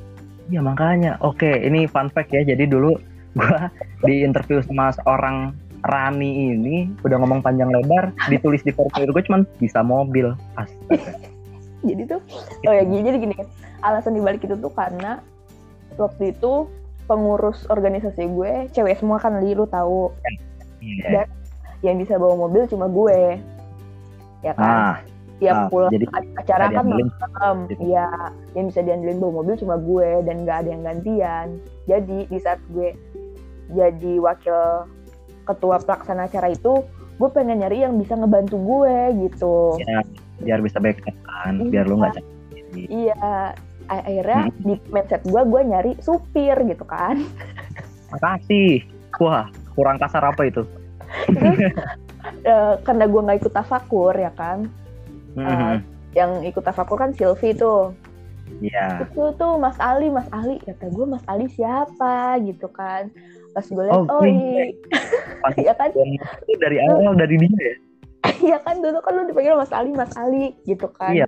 Iya 0.46 0.60
makanya. 0.62 1.18
Oke, 1.22 1.48
ini 1.62 1.86
fun 1.86 2.10
fact 2.10 2.30
ya. 2.30 2.42
Jadi 2.46 2.66
dulu 2.66 2.94
gua 3.34 3.68
di 4.06 4.22
interview 4.22 4.62
sama 4.62 4.94
seorang 4.94 5.52
Rani 5.86 6.50
ini 6.50 6.90
udah 7.06 7.14
ngomong 7.22 7.46
panjang 7.46 7.70
lebar, 7.70 8.10
ditulis 8.26 8.58
di 8.66 8.74
formulir 8.74 9.14
gue 9.14 9.22
cuman 9.22 9.46
bisa 9.62 9.86
mobil. 9.86 10.34
Astaga. 10.58 11.14
jadi 11.86 12.02
tuh 12.08 12.20
oh 12.66 12.74
ya 12.74 12.82
gini 12.82 13.02
jadi 13.06 13.18
gini 13.22 13.34
alasan 13.84 14.18
dibalik 14.18 14.42
itu 14.42 14.58
tuh 14.58 14.72
karena 14.74 15.22
waktu 15.94 16.34
itu 16.34 16.66
pengurus 17.06 17.62
organisasi 17.70 18.26
gue 18.26 18.52
cewek 18.74 18.98
semua 18.98 19.22
kan 19.22 19.38
li 19.38 19.54
lu 19.54 19.64
tahu 19.70 20.10
Iya. 20.82 21.24
Dan- 21.24 21.34
yang 21.84 21.96
bisa 22.00 22.16
bawa 22.16 22.34
mobil 22.34 22.66
cuma 22.66 22.88
gue 22.88 23.38
ya 24.42 24.52
kan 24.56 24.66
Ah, 24.66 24.96
tiap 25.36 25.56
ah, 25.56 25.68
pulang 25.68 25.92
jadi 25.92 26.06
acara 26.40 26.64
kan 26.72 26.84
malam 26.88 27.56
ya 27.76 28.08
yang 28.56 28.72
bisa 28.72 28.80
diandelin 28.80 29.20
bawa 29.20 29.42
mobil 29.44 29.54
cuma 29.60 29.76
gue 29.76 30.24
dan 30.24 30.48
nggak 30.48 30.58
ada 30.64 30.68
yang 30.72 30.82
gantian 30.84 31.46
jadi 31.84 32.18
di 32.28 32.38
saat 32.40 32.60
gue 32.72 32.96
jadi 33.76 34.12
wakil 34.22 34.88
ketua 35.44 35.76
pelaksana 35.84 36.26
acara 36.26 36.50
itu 36.54 36.80
gue 37.16 37.28
pengen 37.32 37.60
nyari 37.60 37.84
yang 37.84 37.96
bisa 38.00 38.16
ngebantu 38.16 38.56
gue 38.60 38.96
gitu 39.28 39.76
ya, 39.84 40.00
biar 40.40 40.60
bisa 40.60 40.76
backup 40.80 41.16
kan, 41.24 41.68
biar 41.68 41.84
lu 41.88 42.00
nggak 42.00 42.16
capek. 42.20 42.86
iya 42.88 43.52
akhirnya 43.86 44.50
Hmm. 44.50 44.56
di 44.66 44.74
mindset 44.90 45.22
gue 45.24 45.42
gue 45.46 45.60
nyari 45.62 45.92
supir 46.02 46.56
gitu 46.64 46.84
kan 46.84 47.22
Makasih. 48.12 48.86
Wah, 49.18 49.48
kurang 49.74 49.98
kasar 49.98 50.22
apa 50.22 50.46
itu? 50.46 50.62
Terus, 51.26 51.58
eh, 52.50 52.74
karena 52.84 53.04
gue 53.08 53.20
nggak 53.22 53.38
ikut 53.42 53.52
tafakur 53.54 54.14
ya 54.14 54.30
kan 54.34 54.66
Mhm. 55.36 55.74
yang 56.12 56.40
ikut 56.42 56.62
tafakur 56.62 56.96
kan 56.96 57.12
Silvi 57.12 57.52
tuh 57.52 57.92
Iya. 58.56 59.04
itu 59.04 59.20
tuh 59.34 59.52
Mas 59.56 59.76
Ali 59.76 60.08
Mas 60.08 60.30
Ali 60.30 60.56
kata 60.58 60.86
gue 60.86 61.04
Mas 61.04 61.20
Ali 61.24 61.44
siapa 61.46 62.38
gitu 62.40 62.66
kan 62.68 63.10
pas 63.52 63.64
gue 63.64 63.82
lihat 63.82 63.96
Oh, 63.98 64.06
oh, 64.06 64.22
iya. 64.22 64.70
iya 65.44 65.54
iya 65.62 65.72
kan 65.74 65.90
itu 65.90 66.56
dari 66.56 66.76
awal 66.80 67.12
dari 67.12 67.36
dia 67.36 67.52
ya. 67.52 67.74
iya 68.46 68.58
kan 68.58 68.78
dulu 68.78 68.98
kan 68.98 69.12
lu 69.12 69.22
dipanggil 69.24 69.54
Mas 69.54 69.70
Ali 69.70 69.90
Mas 69.90 70.14
Ali 70.14 70.54
gitu 70.62 70.88
kan 70.88 71.12
Iya. 71.12 71.26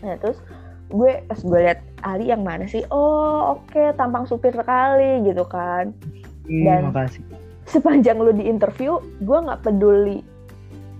nah 0.00 0.16
terus 0.16 0.40
gue 0.86 1.22
pas 1.22 1.38
gue 1.38 1.58
lihat 1.60 1.78
Ali 2.02 2.28
yang 2.28 2.40
mana 2.40 2.64
sih 2.64 2.82
oh 2.88 3.54
oke 3.54 3.94
tampang 3.94 4.24
supir 4.24 4.50
sekali 4.50 5.22
gitu 5.22 5.44
kan 5.44 5.92
Ih, 6.44 6.60
Dan- 6.62 6.88
makasih. 6.88 7.22
sepanjang 7.64 8.16
lu 8.16 8.32
di 8.32 8.44
interview 8.44 8.96
gue 9.18 9.38
nggak 9.38 9.60
peduli 9.62 10.20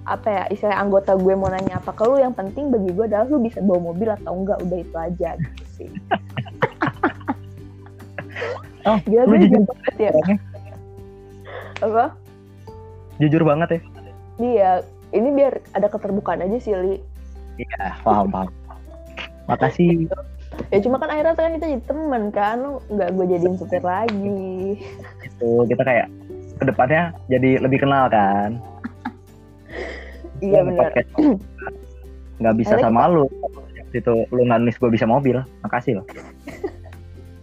apa 0.04 0.28
ya 0.28 0.44
istilah 0.52 0.76
anggota 0.76 1.16
gue 1.16 1.32
mau 1.32 1.48
nanya 1.48 1.80
apa 1.80 1.96
ke 1.96 2.04
lu 2.04 2.20
yang 2.20 2.36
penting 2.36 2.68
bagi 2.68 2.92
gue 2.92 3.04
adalah 3.08 3.24
lu 3.24 3.40
bisa 3.40 3.64
bawa 3.64 3.92
mobil 3.92 4.08
atau 4.12 4.32
enggak 4.36 4.60
udah 4.60 4.78
itu 4.80 4.96
aja 4.96 5.30
gitu 5.40 5.64
sih 5.76 5.90
Oh, 8.84 9.00
Gila 9.08 9.24
lu 9.24 9.40
gue 9.40 9.48
jujur 9.48 9.64
banget 9.64 9.94
ya 9.96 10.12
apa 11.80 12.04
Jujur 13.22 13.42
banget 13.46 13.68
ya. 13.70 13.80
Iya, 14.42 14.70
ini 15.14 15.28
biar 15.30 15.62
ada 15.78 15.86
keterbukaan 15.86 16.42
aja 16.42 16.58
sih, 16.58 16.74
Li. 16.74 16.98
Iya, 17.62 17.94
paham, 18.02 18.26
paham. 18.34 18.50
Makasih. 19.46 20.10
Ya 20.74 20.78
cuma 20.82 20.98
kan 20.98 21.10
akhirnya 21.14 21.38
kan 21.38 21.54
kita 21.54 21.66
jadi 21.78 21.84
temen 21.86 22.34
kan, 22.34 22.58
lu 22.58 22.82
nggak 22.90 23.14
gue 23.14 23.24
jadiin 23.30 23.54
supir 23.54 23.82
lagi. 23.86 24.82
itu 25.22 25.50
kita 25.70 25.82
kayak 25.86 26.06
ke 26.58 26.64
depannya 26.66 27.10
jadi 27.26 27.58
lebih 27.58 27.82
kenal 27.82 28.06
kan 28.06 28.62
Iya 30.44 30.60
benar. 30.62 30.90
nggak 32.42 32.54
bisa 32.58 32.74
sama 32.76 33.06
lu 33.06 33.30
itu 33.94 34.26
lu 34.28 34.40
nggak 34.42 34.58
nulis 34.60 34.76
gue 34.76 34.90
bisa 34.90 35.06
mobil 35.06 35.38
makasih 35.62 36.02
loh 36.02 36.06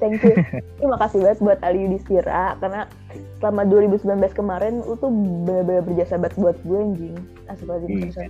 Thank 0.02 0.26
you. 0.26 0.34
Terima 0.82 0.98
kasih 0.98 1.22
banget 1.22 1.40
buat 1.40 1.60
Ali 1.62 1.86
Yudhistira 1.86 2.58
karena 2.58 2.90
selama 3.38 3.70
2019 3.70 4.02
kemarin 4.34 4.82
lu 4.82 4.98
tuh 4.98 5.14
benar-benar 5.46 5.86
berjasa 5.86 6.18
banget 6.18 6.42
buat 6.42 6.58
gue 6.66 6.74
anjing. 6.74 7.14
Astagfirullahaladzim. 7.46 8.10
Iya. 8.10 8.26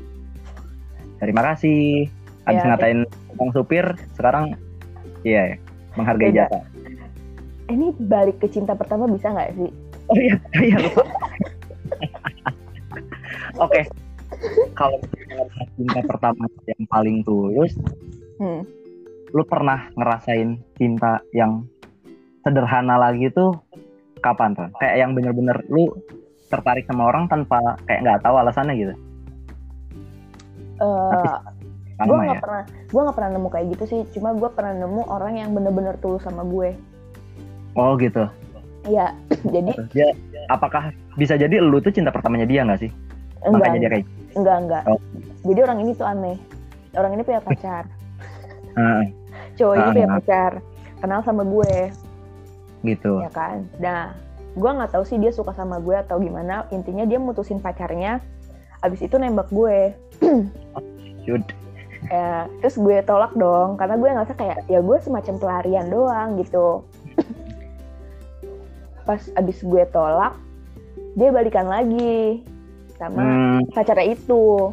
terima 1.15 1.41
kasih 1.47 2.11
habis 2.43 2.59
Ya, 2.59 2.67
ngatain 2.67 2.99
bang 3.07 3.49
supir 3.55 3.85
sekarang 4.19 4.51
iya 5.23 5.55
ya, 5.55 5.57
menghargai 5.95 6.35
Beda. 6.35 6.51
jasa 6.51 6.59
Ini 7.71 7.87
balik 8.03 8.43
ke 8.43 8.51
cinta 8.51 8.75
pertama 8.75 9.07
bisa 9.07 9.31
nggak 9.31 9.55
sih? 9.55 9.71
oh 10.11 10.17
iya 10.19 10.35
iya 10.67 10.75
lupa 10.75 11.03
oke 13.63 13.81
kalau 14.73 14.97
cinta 15.77 15.99
pertama 16.05 16.45
yang 16.65 16.83
paling 16.89 17.17
tulus 17.21 17.73
Hmm. 18.41 18.65
lu 19.37 19.45
pernah 19.45 19.85
ngerasain 19.93 20.57
cinta 20.73 21.21
yang 21.29 21.61
sederhana 22.41 22.97
lagi 22.97 23.29
tuh 23.29 23.53
kapan 24.17 24.57
tuh? 24.57 24.65
Kayak 24.81 24.95
yang 24.97 25.11
bener-bener 25.13 25.61
lu 25.69 25.93
tertarik 26.49 26.89
sama 26.89 27.13
orang 27.13 27.29
tanpa 27.29 27.77
kayak 27.85 28.01
nggak 28.01 28.19
tahu 28.25 28.35
alasannya 28.41 28.73
gitu. 28.81 28.93
Eh, 30.81 31.37
gue 32.01 32.17
nggak 32.17 32.37
ya 32.37 32.41
pernah 32.41 32.63
gue 32.65 33.01
nggak 33.05 33.17
pernah 33.17 33.31
nemu 33.37 33.47
kayak 33.53 33.67
gitu 33.77 33.83
sih 33.85 34.01
cuma 34.17 34.33
gue 34.33 34.49
pernah 34.49 34.73
nemu 34.73 35.01
orang 35.05 35.33
yang 35.37 35.49
bener-bener 35.53 35.93
tulus 36.01 36.25
sama 36.25 36.41
gue 36.45 36.73
oh 37.77 37.93
gitu 37.97 38.25
Iya, 38.81 39.13
jadi 39.53 39.71
dia 39.93 40.09
apakah 40.49 40.89
bisa 41.13 41.37
jadi 41.37 41.61
lu 41.61 41.77
tuh 41.77 41.93
cinta 41.93 42.09
pertamanya 42.09 42.49
dia 42.49 42.65
nggak 42.65 42.81
sih 42.81 42.91
enggak, 43.45 43.59
makanya 43.59 43.79
dia 43.79 43.89
kayak 43.89 44.07
enggak, 44.37 44.57
enggak. 44.61 44.83
Oh. 44.87 44.99
Jadi 45.41 45.59
orang 45.65 45.77
ini 45.81 45.91
tuh 45.97 46.07
aneh. 46.07 46.37
Orang 46.93 47.11
ini 47.15 47.21
punya 47.25 47.41
pacar. 47.47 47.83
Heeh, 48.77 49.03
Cowok 49.59 49.73
ini 49.75 49.83
Ah. 49.83 49.93
punya 49.93 50.09
pacar. 50.19 50.51
Kenal 51.01 51.19
sama 51.25 51.41
gue, 51.41 51.89
gitu 52.85 53.25
ya 53.25 53.31
kan? 53.33 53.65
Nah, 53.81 54.13
gue 54.53 54.69
nggak 54.69 54.93
tahu 54.93 55.01
sih 55.01 55.17
dia 55.17 55.33
suka 55.33 55.49
sama 55.57 55.81
gue 55.81 55.97
atau 55.97 56.21
gimana. 56.21 56.69
Intinya 56.69 57.09
dia 57.09 57.17
mutusin 57.17 57.57
pacarnya. 57.57 58.21
Abis 58.85 59.01
itu 59.01 59.17
nembak 59.17 59.49
gue. 59.49 59.97
Shoot. 61.25 61.41
Ya, 62.09 62.49
terus 62.61 62.77
gue 62.81 62.97
tolak 63.05 63.33
dong, 63.37 63.77
karena 63.77 63.93
gue 63.97 64.09
ngerasa 64.09 64.33
kayak 64.33 64.65
ya 64.69 64.81
gue 64.81 64.97
semacam 65.01 65.35
pelarian 65.37 65.85
doang 65.89 66.29
gitu. 66.37 66.81
Pas 69.07 69.21
abis 69.37 69.61
gue 69.61 69.83
tolak, 69.89 70.33
dia 71.17 71.29
balikan 71.33 71.65
lagi 71.65 72.45
sama 73.01 73.17
Hmm, 73.17 73.59
pacarnya 73.73 74.13
itu. 74.13 74.69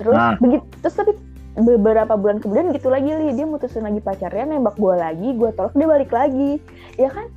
Terus 0.00 0.16
Ah. 0.16 0.34
begitu, 0.40 0.64
terus 0.80 0.96
tapi 0.96 1.12
beberapa 1.54 2.16
bulan 2.16 2.40
kemudian 2.42 2.72
gitu 2.72 2.88
lagi 2.90 3.12
li 3.14 3.36
dia 3.36 3.46
mutusin 3.46 3.84
lagi 3.84 4.00
pacarnya 4.00 4.56
nembak 4.56 4.74
gue 4.80 4.94
lagi, 4.96 5.28
gue 5.36 5.50
tolak 5.52 5.76
dia 5.76 5.86
balik 5.86 6.10
lagi, 6.10 6.58
ya 6.96 7.12
kan? 7.12 7.28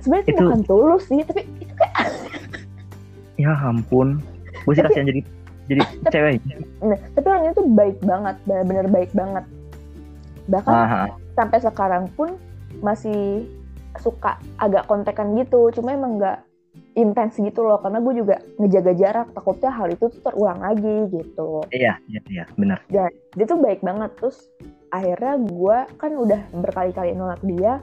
Sebenarnya 0.00 0.24
itu 0.30 0.40
bukan 0.40 0.62
tulus 0.64 1.04
sih, 1.10 1.20
tapi 1.26 1.42
itu 1.60 1.74
kayak 1.74 1.94
ya 3.42 3.52
ampun 3.66 4.22
gue 4.62 4.72
sih 4.78 4.84
kasihan 4.86 5.08
jadi 5.10 5.20
jadi 5.66 5.82
cewek 6.14 6.38
nah, 6.84 6.98
tapi 7.18 7.26
orang 7.26 7.50
itu 7.50 7.64
baik 7.74 7.98
banget, 8.06 8.36
benar-benar 8.46 8.86
baik 8.88 9.10
banget. 9.12 9.44
Bahkan 10.46 10.72
ah, 10.74 10.94
ah. 11.06 11.10
sampai 11.34 11.58
sekarang 11.60 12.04
pun 12.14 12.34
masih 12.80 13.46
suka 14.00 14.40
agak 14.56 14.88
kontekan 14.88 15.36
gitu 15.36 15.68
cuma 15.76 15.92
emang 15.92 16.16
nggak 16.16 16.40
intens 16.92 17.40
gitu 17.40 17.64
loh 17.64 17.80
karena 17.80 17.98
gue 18.04 18.14
juga 18.20 18.36
ngejaga 18.60 18.92
jarak 18.92 19.28
takutnya 19.32 19.70
hal 19.72 19.88
itu 19.88 20.04
tuh 20.12 20.20
terulang 20.20 20.60
lagi 20.60 20.96
gitu. 21.08 21.64
Iya 21.72 21.96
iya 22.08 22.20
iya 22.28 22.44
benar. 22.56 22.84
Dan 22.92 23.08
dia 23.32 23.46
tuh 23.48 23.60
baik 23.60 23.80
banget 23.80 24.10
terus 24.20 24.48
akhirnya 24.92 25.40
gue 25.40 25.76
kan 25.96 26.12
udah 26.12 26.40
berkali-kali 26.52 27.16
nolak 27.16 27.40
dia 27.40 27.80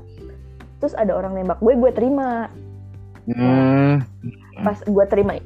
terus 0.77 0.93
ada 0.93 1.17
orang 1.17 1.35
nembak 1.35 1.57
gue 1.61 1.73
gue 1.73 1.91
terima. 1.93 2.49
Hmm, 3.29 4.01
pas 4.65 4.81
gue 4.81 5.05
terimain 5.05 5.43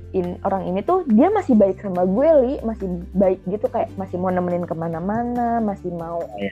orang 0.47 0.71
ini 0.71 0.79
tuh 0.87 1.03
dia 1.11 1.27
masih 1.31 1.55
baik 1.55 1.79
sama 1.79 2.03
gue 2.03 2.29
li. 2.43 2.53
Masih 2.63 2.87
baik 3.15 3.39
gitu 3.47 3.67
kayak 3.71 3.91
masih 3.95 4.19
mau 4.19 4.31
nemenin 4.31 4.67
ke 4.67 4.75
mana-mana 4.75 5.59
masih 5.63 5.91
mau 5.95 6.23
iya. 6.39 6.51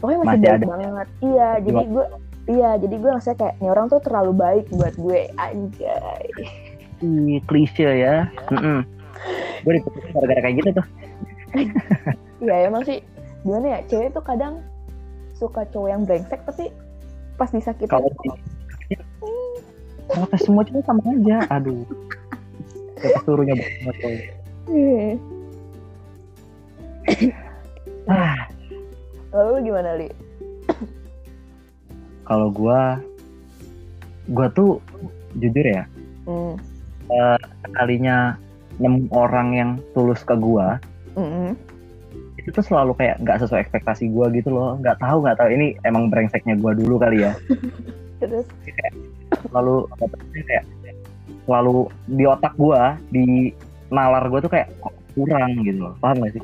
pokoknya 0.00 0.18
masih, 0.20 0.28
Masih 0.28 0.40
baik 0.40 0.56
ada. 0.56 0.66
banget. 0.68 1.08
Iya 1.20 1.48
jadi 1.64 1.82
gue 1.88 2.06
iya 2.46 2.78
jadi 2.78 2.94
gue 2.94 3.10
ngerasa 3.10 3.34
kayak 3.34 3.58
ini 3.58 3.68
orang 3.70 3.86
tuh 3.90 4.00
terlalu 4.02 4.32
baik 4.34 4.66
buat 4.74 4.94
gue 4.94 5.30
anjay. 5.38 6.26
Ih, 7.02 7.42
klise 7.44 7.84
ya. 7.84 8.30
Gue 9.66 9.72
diputusin 9.82 10.10
gara-gara 10.14 10.40
kayak 10.46 10.56
gitu 10.62 10.70
tuh. 10.80 10.86
Iya 12.40 12.68
emang 12.68 12.82
sih. 12.86 13.00
Gimana 13.42 13.66
ya 13.66 13.80
cewek 13.88 14.12
tuh 14.12 14.24
kadang 14.24 14.62
suka 15.36 15.68
cowok 15.68 15.88
yang 15.92 16.02
brengsek 16.08 16.40
tapi 16.48 16.72
pas 17.36 17.52
disakitin 17.52 17.92
kalau 17.92 18.08
kalau 20.08 20.26
ke 20.32 20.36
semua 20.40 20.64
cewek 20.64 20.84
sama 20.86 21.02
aja 21.04 21.44
aduh. 21.52 21.84
Kita 22.96 23.20
suruhnya 23.28 23.54
banget 23.60 23.96
coy. 24.00 24.16
Eh, 24.66 25.14
ah. 28.08 28.48
Lalu 29.36 29.48
lu 29.52 29.60
gimana 29.68 29.90
li 30.00 30.08
kalau 32.26 32.50
gua 32.50 32.98
gua 34.34 34.50
tuh 34.52 34.82
jujur 35.38 35.62
ya 35.62 35.84
hmm. 36.26 36.54
kalinya 37.78 38.34
nemu 38.82 39.08
orang 39.14 39.48
yang 39.54 39.70
tulus 39.94 40.20
ke 40.26 40.34
gua 40.36 40.76
Mm-mm. 41.16 41.56
itu 42.36 42.52
tuh 42.52 42.64
selalu 42.66 42.92
kayak 42.98 43.22
nggak 43.24 43.40
sesuai 43.40 43.64
ekspektasi 43.64 44.10
gua 44.12 44.28
gitu 44.34 44.52
loh 44.52 44.76
nggak 44.82 45.00
tahu 45.00 45.24
nggak 45.24 45.38
tahu 45.38 45.48
ini 45.54 45.78
emang 45.86 46.12
brengseknya 46.12 46.58
gua 46.60 46.76
dulu 46.76 47.00
kali 47.00 47.24
ya 47.24 47.32
terus 48.20 48.44
tuh, 48.44 48.72
kayak 50.44 50.64
selalu 51.46 51.88
di 52.10 52.24
otak 52.26 52.52
gua 52.58 52.98
di 53.14 53.54
nalar 53.88 54.26
gua 54.28 54.42
tuh 54.42 54.50
kayak 54.50 54.68
kok 54.82 54.92
kurang 55.16 55.64
gitu 55.64 55.80
loh 55.80 55.94
paham 56.02 56.20
gak 56.20 56.32
sih 56.36 56.42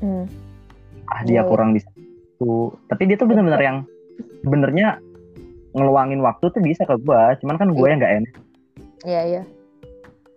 hmm. 0.00 0.24
ah 1.10 1.20
dia 1.28 1.42
Iya. 1.44 1.48
kurang 1.50 1.76
di 1.76 1.80
situ 1.84 2.72
tapi 2.88 3.02
dia 3.04 3.16
tuh 3.20 3.28
bener-bener 3.28 3.60
yang 3.60 3.78
sebenarnya 4.44 4.98
ngeluangin 5.76 6.20
waktu 6.22 6.50
tuh 6.50 6.62
bisa 6.62 6.82
ke 6.82 6.96
gua 7.02 7.34
cuman 7.38 7.56
kan 7.58 7.68
gue 7.70 7.86
yang 7.86 7.98
nggak 8.02 8.14
enak. 8.22 8.34
Iya 9.06 9.22
iya. 9.26 9.42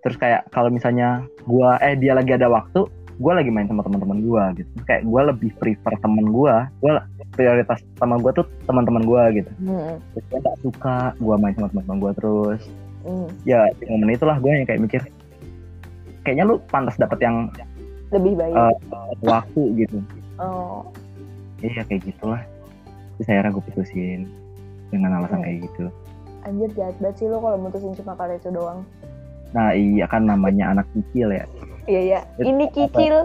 Terus 0.05 0.17
kayak 0.19 0.51
kalau 0.53 0.69
misalnya 0.69 1.25
gua 1.47 1.79
eh 1.81 1.97
dia 1.97 2.13
lagi 2.13 2.35
ada 2.35 2.51
waktu 2.51 2.85
gua 3.21 3.39
lagi 3.39 3.49
main 3.49 3.65
sama 3.69 3.81
teman-teman 3.81 4.19
gua 4.25 4.53
gitu. 4.53 4.67
Terus 4.77 4.85
kayak 4.85 5.03
gua 5.09 5.21
lebih 5.33 5.49
prefer 5.57 5.93
teman 6.01 6.27
gua 6.29 6.69
gua 6.83 7.01
prioritas 7.33 7.81
sama 7.97 8.21
gua 8.21 8.31
tuh 8.35 8.45
teman-teman 8.69 9.03
gua 9.07 9.33
gitu. 9.33 9.49
Hmm. 9.63 9.97
terus 10.13 10.25
dia 10.29 10.39
nggak 10.43 10.57
suka 10.61 10.97
gua 11.17 11.35
main 11.39 11.53
sama 11.57 11.67
teman-teman 11.73 11.97
gua 11.99 12.11
terus. 12.13 12.61
Hmm. 13.03 13.27
ya 13.43 13.67
di 13.75 13.83
momen 13.91 14.15
itulah 14.15 14.39
gua 14.39 14.55
yang 14.55 14.63
kayak 14.63 14.79
mikir 14.79 15.01
kayaknya 16.23 16.47
lu 16.47 16.55
pantas 16.71 16.95
dapet 16.95 17.19
yang 17.19 17.51
lebih 18.15 18.37
baik. 18.37 18.53
Eh, 18.53 18.75
waktu 19.25 19.61
gitu. 19.75 19.97
Oh. 20.37 20.87
Iya 21.63 21.83
kayak 21.87 22.03
gitulah 22.11 22.43
terus 23.17 23.27
akhirnya 23.29 23.51
gue 23.53 23.63
putusin 23.69 24.19
dengan 24.89 25.21
alasan 25.21 25.41
Hmm. 25.41 25.45
kayak 25.45 25.57
gitu. 25.67 25.85
Anjir 26.43 26.69
jahat 26.75 26.95
banget 26.99 27.15
sih 27.23 27.27
lo 27.31 27.39
kalau 27.39 27.57
mutusin 27.57 27.93
cuma 27.95 28.13
kali 28.13 28.35
itu 28.35 28.49
doang. 28.51 28.83
Nah 29.53 29.71
iya 29.71 30.05
kan 30.05 30.25
namanya 30.25 30.73
anak 30.73 30.85
kecil 30.91 31.31
ya. 31.31 31.45
Iya 31.85 32.01
iya. 32.03 32.19
Ini 32.37 32.65
kicil 32.69 33.15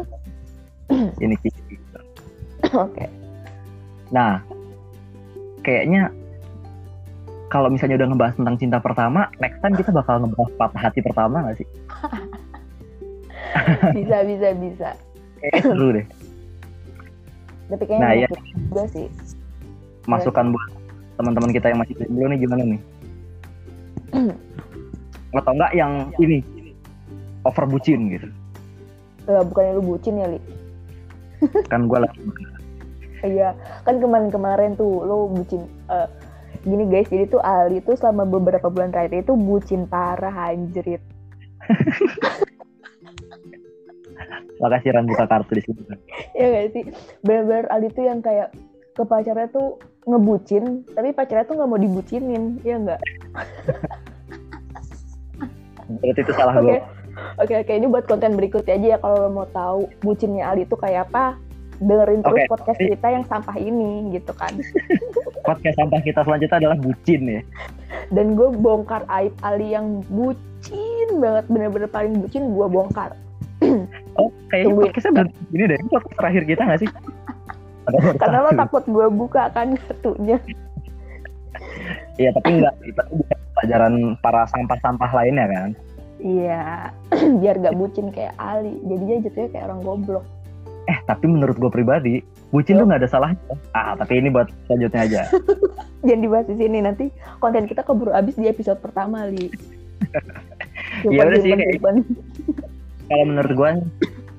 ini 1.18 1.36
kecil 1.40 1.80
oke. 2.72 3.04
Nah 4.08 4.40
kayaknya 5.60 6.08
kalau 7.48 7.68
misalnya 7.68 8.00
udah 8.00 8.08
ngebahas 8.12 8.34
tentang 8.36 8.56
cinta 8.60 8.78
pertama 8.78 9.24
next 9.40 9.56
time 9.60 9.72
kita 9.72 9.88
bakal 9.88 10.20
ngebahas 10.20 10.52
patah 10.56 10.80
hati 10.84 11.00
pertama 11.00 11.44
gak 11.48 11.56
sih? 11.60 11.68
Bisa 13.96 14.20
bisa 14.22 14.48
bisa. 14.54 14.88
Kayaknya 15.40 15.60
seru 15.64 15.88
deh. 15.96 16.06
Tapi 17.68 17.82
kayaknya 17.84 18.04
Nah, 18.04 18.12
menyakiti 18.14 18.50
juga 18.60 18.82
sih 18.92 19.06
masukan 20.08 20.56
buat 20.56 20.70
teman-teman 21.20 21.52
kita 21.52 21.66
yang 21.68 21.78
masih 21.84 21.94
jomblo 22.00 22.26
nih 22.32 22.38
gimana 22.40 22.62
nih? 22.64 22.80
Atau 25.38 25.52
enggak 25.52 25.72
yang 25.76 25.92
ini 26.18 26.40
over 27.44 27.68
bucin 27.68 28.08
gitu? 28.10 28.26
Eh, 29.28 29.42
bukannya 29.44 29.76
lu 29.76 29.84
bucin 29.84 30.16
ya 30.16 30.26
li? 30.32 30.40
Kan 31.70 31.86
gue 31.86 31.98
lagi 32.00 32.18
iya 33.26 33.50
kan 33.82 33.98
kemarin-kemarin 33.98 34.78
tuh 34.78 35.02
lo 35.02 35.26
bucin 35.26 35.66
eh, 35.90 36.06
gini 36.62 36.86
guys 36.86 37.10
jadi 37.10 37.26
tuh 37.30 37.42
Ali 37.42 37.82
tuh 37.82 37.98
selama 37.98 38.22
beberapa 38.28 38.70
bulan 38.70 38.94
terakhir 38.94 39.26
itu 39.26 39.34
bucin 39.38 39.86
parah 39.86 40.50
anjrit. 40.50 41.00
Makasih 44.58 44.90
Ran 44.90 45.06
buka 45.06 45.30
kartu 45.30 45.54
di 45.54 45.62
sini. 45.62 45.78
Ya 46.34 46.50
gak 46.50 46.74
sih? 46.74 46.82
Bener-bener 47.22 47.70
Ali 47.70 47.94
tuh 47.94 48.10
yang 48.10 48.18
kayak 48.18 48.50
ke 48.98 49.06
pacarnya 49.06 49.46
tuh 49.54 49.78
ngebucin 50.08 50.64
tapi 50.96 51.12
pacarnya 51.12 51.44
tuh 51.44 51.54
nggak 51.60 51.68
mau 51.68 51.80
dibucinin 51.80 52.56
ya 52.64 52.76
nggak 52.80 53.00
berarti 55.88 56.20
itu 56.20 56.32
salah 56.36 56.54
oke 56.56 56.64
gue 56.64 56.78
oke 57.40 57.54
oke 57.64 57.72
ini 57.72 57.86
buat 57.88 58.04
konten 58.08 58.32
berikutnya 58.36 58.74
aja 58.76 58.88
ya 58.96 58.98
kalau 59.00 59.16
lo 59.26 59.30
mau 59.32 59.48
tahu 59.52 59.88
bucinnya 60.00 60.48
Ali 60.48 60.64
tuh 60.68 60.80
kayak 60.80 61.08
apa 61.12 61.36
dengerin 61.78 62.26
terus 62.26 62.42
podcast 62.50 62.80
kita 62.82 63.06
yang 63.06 63.24
sampah 63.30 63.54
ini 63.54 64.10
gitu 64.16 64.32
kan 64.34 64.50
podcast 65.48 65.76
sampah 65.78 66.00
kita 66.02 66.20
selanjutnya 66.26 66.58
adalah 66.58 66.78
bucin 66.80 67.22
ya 67.24 67.42
dan 68.10 68.34
gue 68.34 68.48
bongkar 68.58 69.06
aib 69.22 69.32
Ali 69.44 69.72
yang 69.76 70.02
bucin 70.10 71.08
banget 71.22 71.44
bener-bener 71.46 71.88
paling 71.88 72.18
bucin 72.18 72.50
gue 72.50 72.66
bongkar 72.66 73.12
Oh, 74.18 74.30
kayaknya 74.50 74.66
Tungguin. 74.70 74.86
podcastnya 74.90 75.24
ini 75.54 75.64
deh. 75.70 75.78
Podcast 75.90 76.16
terakhir 76.18 76.42
kita 76.46 76.62
nggak 76.66 76.80
sih? 76.82 76.90
Karena 78.20 78.38
lo 78.44 78.50
takut 78.52 78.84
gue 78.84 79.06
buka 79.10 79.50
kan 79.52 79.74
kartunya 79.76 80.38
Iya, 82.18 82.34
tapi 82.34 82.58
enggak. 82.58 82.74
Itu 82.82 83.02
bisa 83.14 83.34
pelajaran 83.58 83.94
para 84.22 84.42
sampah-sampah 84.50 85.10
lainnya 85.14 85.46
kan. 85.48 85.70
iya 86.18 86.90
biar 87.40 87.62
gak 87.62 87.78
bucin 87.78 88.10
kayak 88.10 88.34
Ali 88.42 88.74
jadinya 88.90 89.22
jatuhnya 89.22 89.48
kayak 89.54 89.66
orang 89.70 89.80
goblok 89.86 90.26
Eh, 90.88 90.98
tapi 91.04 91.28
menurut 91.28 91.60
gue 91.60 91.68
pribadi, 91.68 92.24
bucin 92.48 92.80
tuh 92.80 92.88
nggak 92.88 93.04
ada 93.04 93.10
salahnya. 93.12 93.44
Ah, 93.76 93.92
tapi 93.92 94.24
ini 94.24 94.32
buat 94.32 94.48
selanjutnya 94.64 95.00
aja. 95.04 95.22
jangan 96.08 96.20
dibahas 96.24 96.46
di 96.48 96.56
sini 96.56 96.78
nanti 96.80 97.12
konten 97.44 97.68
kita 97.68 97.84
keburu 97.84 98.16
habis 98.16 98.40
di 98.40 98.48
episode 98.48 98.80
pertama 98.80 99.28
li 99.28 99.52
Ya 101.12 101.28
udah 101.28 101.40
sih. 101.44 101.52
Kalau 103.12 103.24
menurut 103.28 103.52
gue, 103.52 103.70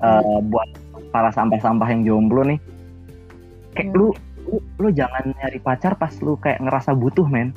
eh, 0.02 0.38
buat 0.50 0.70
para 1.14 1.30
sampah-sampah 1.30 1.86
yang 1.86 2.02
jomblo 2.02 2.42
nih, 2.42 2.58
kayak 3.72 3.88
Hmm. 3.90 3.98
lu, 3.98 4.08
lu 4.46 4.56
lu 4.78 4.88
jangan 4.90 5.30
nyari 5.30 5.58
pacar 5.58 5.94
pas 5.94 6.10
lu 6.18 6.34
kayak 6.36 6.58
ngerasa 6.58 6.90
butuh 6.92 7.26
men 7.26 7.54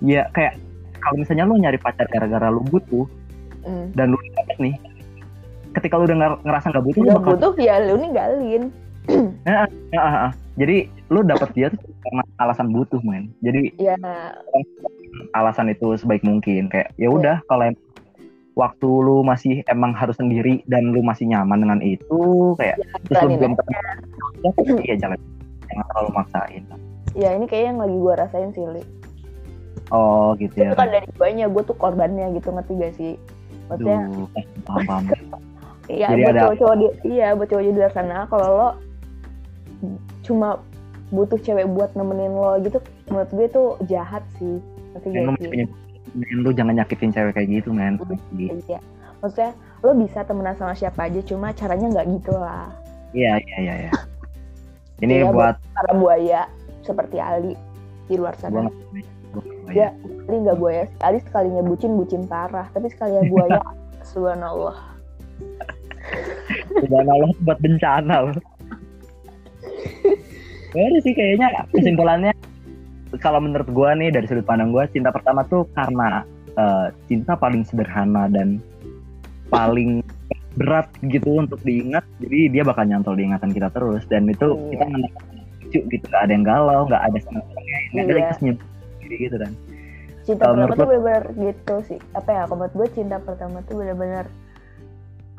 ya 0.00 0.28
kayak 0.30 0.56
kalau 1.00 1.16
misalnya 1.16 1.44
lu 1.44 1.56
nyari 1.56 1.78
pacar 1.80 2.04
gara-gara 2.06 2.48
lu 2.48 2.60
butuh 2.62 3.06
Hmm. 3.60 3.92
dan 3.92 4.12
lu 4.12 4.18
dapet 4.34 4.56
nih 4.58 4.74
ketika 5.70 5.96
lu 5.96 6.04
udah 6.04 6.16
nger- 6.16 6.42
ngerasa 6.42 6.66
nggak 6.68 6.84
butuh 6.84 7.00
lu 7.00 7.10
bakal 7.14 7.30
butuh 7.36 7.52
ya 7.56 7.74
lu 7.84 7.94
ninggalin. 7.96 8.62
Jadi 10.60 10.76
lu 11.08 11.24
dapet 11.24 11.48
dia 11.56 11.66
tuh 11.72 11.80
karena 12.04 12.22
alasan 12.36 12.68
butuh 12.68 13.00
men 13.00 13.32
jadi 13.40 13.72
Ya, 13.80 13.96
alasan 15.32 15.72
itu 15.72 15.96
sebaik 15.96 16.20
mungkin 16.20 16.68
kayak 16.68 16.92
ya 16.94 17.08
udah 17.08 17.40
kalau 17.48 17.64
em- 17.66 17.80
waktu 18.60 18.84
lu 18.86 19.24
masih 19.24 19.64
emang 19.72 19.96
harus 19.96 20.20
sendiri 20.20 20.60
dan 20.68 20.92
lu 20.92 21.00
masih 21.00 21.24
nyaman 21.24 21.64
dengan 21.64 21.80
itu 21.80 22.20
kayak 22.60 22.76
terus 23.08 23.24
lu 23.24 23.40
belum 23.40 23.52
pernah 23.56 23.82
iya 24.84 24.94
jalan 25.00 25.16
jangan 25.64 25.84
terlalu 25.88 26.10
maksain 26.12 26.62
ya 27.18 27.34
ini 27.34 27.46
kayak 27.48 27.74
yang 27.74 27.78
lagi 27.82 27.96
gue 27.98 28.14
rasain 28.14 28.50
sih, 28.54 28.62
Li. 28.70 28.82
oh 29.90 30.38
gitu 30.38 30.54
Itu 30.54 30.62
ya 30.62 30.70
bukan 30.74 30.88
dari 30.94 31.08
guanya, 31.18 31.46
gue 31.50 31.62
tuh 31.66 31.74
korbannya 31.74 32.26
gitu, 32.38 32.48
ngerti 32.54 32.72
gak 32.78 32.94
sih? 32.94 33.12
Maksudnya, 33.66 34.06
Aduh, 34.06 34.26
paham, 34.62 34.82
paham. 34.86 35.04
iya 35.90 36.06
buat 36.14 36.30
ada- 36.30 36.42
cowok-cowok 36.46 36.76
di, 36.78 36.86
iya 37.10 37.34
buat 37.34 37.48
cowok 37.50 37.64
di 37.66 37.70
luar 37.74 37.90
sana, 37.90 38.18
kalau 38.30 38.46
lo 38.54 38.68
cuma 40.22 40.62
butuh 41.10 41.38
cewek 41.42 41.66
buat 41.66 41.90
nemenin 41.98 42.30
lo 42.30 42.54
gitu, 42.62 42.78
menurut 43.10 43.30
gue 43.34 43.46
tuh 43.50 43.68
jahat 43.90 44.22
sih. 44.38 44.62
Ngerti 44.94 45.06
gak 45.10 45.22
sih? 45.42 45.66
Men, 46.16 46.42
lu 46.42 46.50
jangan 46.50 46.74
nyakitin 46.76 47.12
cewek 47.14 47.32
kayak 47.36 47.48
gitu 47.50 47.70
men 47.70 48.00
Iya. 48.34 48.80
Maksudnya, 49.20 49.52
lo 49.84 49.92
bisa 49.92 50.24
temenan 50.24 50.56
sama 50.56 50.72
siapa 50.72 51.06
aja, 51.06 51.20
cuma 51.20 51.52
caranya 51.52 51.92
nggak 51.92 52.08
gitu 52.20 52.32
lah. 52.34 52.72
iya 53.12 53.36
iya 53.42 53.56
iya 53.58 53.74
iya 53.88 53.92
ini 55.00 55.24
Iya, 55.24 55.32
buat 55.32 55.56
Para 55.72 55.92
buaya, 55.96 56.42
seperti 56.84 57.16
Ali 57.16 57.56
di 58.04 58.14
luar 58.20 58.36
sana. 58.36 58.68
Ya, 59.72 59.96
Ali 60.28 60.36
nggak 60.44 60.58
buaya. 60.60 60.84
Ali 61.00 61.24
sekalinya 61.24 61.64
bucin, 61.64 61.96
bucin 61.96 62.28
parah. 62.28 62.68
Tapi 62.76 62.92
sekalinya 62.92 63.24
buaya, 63.32 63.60
subhanallah. 64.12 64.76
Udah 66.84 67.00
Allah 67.00 67.32
buat 67.48 67.58
bencana 67.64 68.14
loh. 68.28 68.36
Ya 70.70 70.82
udah 70.86 71.00
sih 71.02 71.12
kayaknya 71.16 71.48
kesimpulannya 71.74 72.32
kalau 73.18 73.42
menurut 73.42 73.66
gua 73.74 73.98
nih 73.98 74.14
dari 74.14 74.30
sudut 74.30 74.46
pandang 74.46 74.70
gua 74.70 74.86
cinta 74.86 75.10
pertama 75.10 75.42
tuh 75.50 75.66
karena 75.74 76.22
eh, 76.54 76.86
cinta 77.10 77.34
paling 77.34 77.66
sederhana 77.66 78.30
dan 78.30 78.62
paling 79.50 80.02
berat 80.54 80.86
gitu 81.06 81.42
untuk 81.42 81.58
diingat. 81.62 82.02
Jadi 82.22 82.50
dia 82.50 82.62
bakal 82.62 82.86
nyantol 82.86 83.18
di 83.18 83.26
ingatan 83.26 83.50
kita 83.50 83.70
terus 83.70 84.02
dan 84.06 84.26
itu 84.26 84.54
Iya. 84.54 84.70
kita 84.74 84.84
menangkap 84.86 85.24
lucu 85.62 85.80
gitu. 85.90 86.04
Nggak 86.10 86.22
ada 86.22 86.32
yang 86.34 86.44
galau 86.46 86.80
nggak 86.86 87.02
ada 87.06 87.18
senang 87.22 87.44
senangnya 87.50 87.78
nggak 87.90 88.02
ada 88.02 88.10
Iya. 88.10 88.20
yang 88.22 88.36
sendiri 88.38 89.16
gitu 89.18 89.36
kan. 89.38 89.52
Cinta 90.20 90.42
Kalau 90.44 90.54
pertama 90.54 90.74
tuh 90.76 90.86
bener-bener 90.86 91.24
gitu 91.38 91.74
sih. 91.86 91.98
Apa 92.14 92.28
ya 92.30 92.40
kalau 92.46 92.56
menurut 92.62 92.74
gue 92.76 92.88
cinta 92.94 93.16
pertama 93.18 93.56
tuh 93.66 93.74
bener-bener 93.78 94.26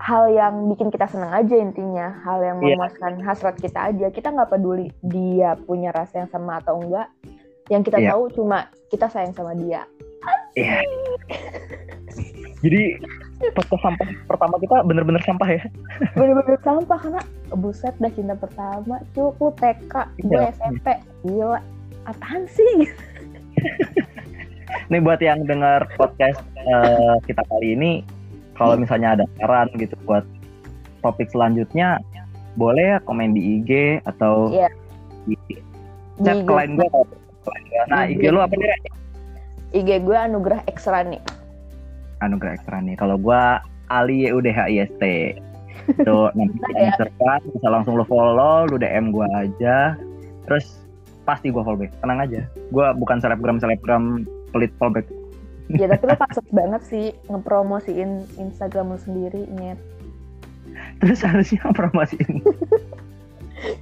hal 0.02 0.24
yang 0.34 0.54
bikin 0.74 0.90
kita 0.90 1.06
senang 1.06 1.30
aja 1.30 1.56
intinya. 1.56 2.08
Hal 2.26 2.40
yang 2.42 2.58
Iya. 2.60 2.76
memuaskan 2.80 3.22
hasrat 3.22 3.56
kita 3.62 3.94
aja. 3.94 4.08
Kita 4.10 4.34
nggak 4.34 4.50
peduli 4.50 4.90
dia 5.06 5.54
punya 5.60 5.94
rasa 5.94 6.26
yang 6.26 6.32
sama 6.32 6.58
atau 6.60 6.82
enggak 6.82 7.08
yang 7.72 7.82
kita 7.82 7.98
Iya. 7.98 8.12
tahu 8.14 8.24
cuma 8.36 8.68
kita 8.92 9.08
sayang 9.08 9.32
sama 9.32 9.56
dia 9.56 9.88
Iya. 10.54 10.84
jadi 12.60 13.00
podcast 13.56 13.82
sampah 13.82 14.08
pertama 14.28 14.56
kita 14.60 14.84
bener-bener 14.84 15.24
sampah 15.24 15.50
ya 15.50 15.64
bener-bener 16.14 16.60
sampah 16.62 17.00
karena 17.00 17.22
buset 17.56 17.96
dah 17.98 18.12
cinta 18.12 18.36
pertama 18.36 19.00
cukup 19.16 19.56
TK 19.58 19.94
gue 20.22 20.36
Iya. 20.36 20.52
SMP 20.52 20.88
gila 21.24 21.60
apaan 22.06 22.44
sih 22.52 22.86
Nih 24.88 25.00
buat 25.00 25.20
yang 25.24 25.44
dengar 25.48 25.88
podcast 25.96 26.40
eh, 26.56 27.16
kita 27.24 27.44
kali 27.48 27.76
ini, 27.76 27.92
kalau 28.56 28.76
misalnya 28.76 29.16
ada 29.20 29.26
saran 29.40 29.68
gitu 29.76 29.96
buat 30.04 30.24
topik 31.00 31.32
selanjutnya, 31.32 32.00
boleh 32.56 32.96
ya 32.96 32.98
komen 33.04 33.32
di 33.32 33.60
IG 33.60 34.00
atau 34.04 34.52
Iya. 34.52 34.68
di 35.28 35.36
chat 36.24 36.44
klien 36.44 36.76
gue. 36.76 36.88
Nah 37.90 38.06
IG 38.08 38.22
IG. 38.22 38.34
lu 38.34 38.40
apa 38.40 38.54
nih? 38.54 38.70
IG 39.72 39.90
gue 40.04 40.18
anugerah 40.18 40.62
ekstra 40.68 41.02
nih 41.08 41.22
Anugerah 42.22 42.54
ekstra 42.54 42.78
nih. 42.86 42.96
Kalau 42.96 43.18
gua 43.18 43.66
Ali 43.90 44.30
UDHIST. 44.30 45.02
Tuh 46.06 46.30
nanti 46.38 46.54
kita 46.62 46.78
ya. 46.78 46.88
Instagram, 46.94 47.40
bisa 47.50 47.68
langsung 47.68 47.94
lu 47.98 48.06
follow, 48.06 48.70
lu 48.70 48.78
DM 48.78 49.10
gua 49.10 49.28
aja. 49.42 49.98
Terus 50.46 50.86
pasti 51.26 51.50
gua 51.50 51.66
follow 51.66 51.82
back. 51.82 51.92
Tenang 52.00 52.22
aja. 52.22 52.46
Gua 52.70 52.94
bukan 52.94 53.18
selebgram 53.18 53.58
selebgram 53.58 54.24
pelit 54.54 54.72
follow 54.78 54.94
back. 54.94 55.10
ya 55.72 55.88
tapi 55.88 56.04
lo 56.04 56.16
paksa 56.28 56.44
banget 56.52 56.84
sih 56.84 57.06
ngepromosiin 57.32 58.28
Instagram 58.36 58.92
lo 58.92 59.00
sendiri 59.00 59.48
nyet 59.56 59.80
Terus 61.00 61.24
harusnya 61.24 61.64
promosiin. 61.72 62.44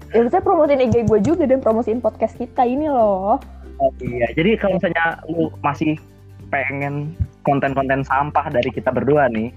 ya 0.09 0.21
bisa 0.21 0.39
promosiin 0.39 0.83
IG 0.83 1.05
gue 1.05 1.19
juga 1.21 1.43
dan 1.43 1.59
promosiin 1.59 1.99
podcast 1.99 2.35
kita 2.35 2.63
ini 2.63 2.87
loh 2.87 3.39
Oh 3.77 3.95
iya, 4.03 4.27
jadi 4.35 4.59
kalau 4.59 4.75
misalnya 4.75 5.23
lu 5.31 5.47
masih 5.63 5.95
pengen 6.49 7.15
konten-konten 7.41 8.03
sampah 8.03 8.51
dari 8.51 8.67
kita 8.69 8.91
berdua 8.91 9.31
nih, 9.31 9.55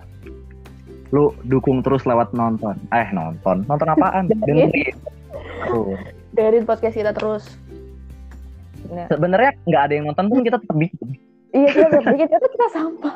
lu 1.10 1.34
dukung 1.42 1.82
terus 1.82 2.06
lewat 2.06 2.30
nonton. 2.30 2.78
Eh 2.94 3.10
nonton, 3.10 3.66
nonton 3.66 3.82
apaan? 3.90 4.30
Dengerin. 4.46 4.94
Dengerin. 6.30 6.62
Podcast 6.62 6.94
kita 6.94 7.10
terus 7.10 7.50
nah 8.90 9.06
Sebenarnya 9.08 9.50
nggak 9.64 9.82
ada 9.82 9.92
yang 9.94 10.06
nonton 10.06 10.26
pun 10.26 10.42
kita 10.42 10.58
tetap 10.58 10.76
bikin 10.76 11.08
iya 11.50 11.68
kita 11.70 11.86
tetap 11.88 12.04
bikin 12.12 12.26
kita 12.28 12.46
kita 12.46 12.68
sampah 12.70 13.14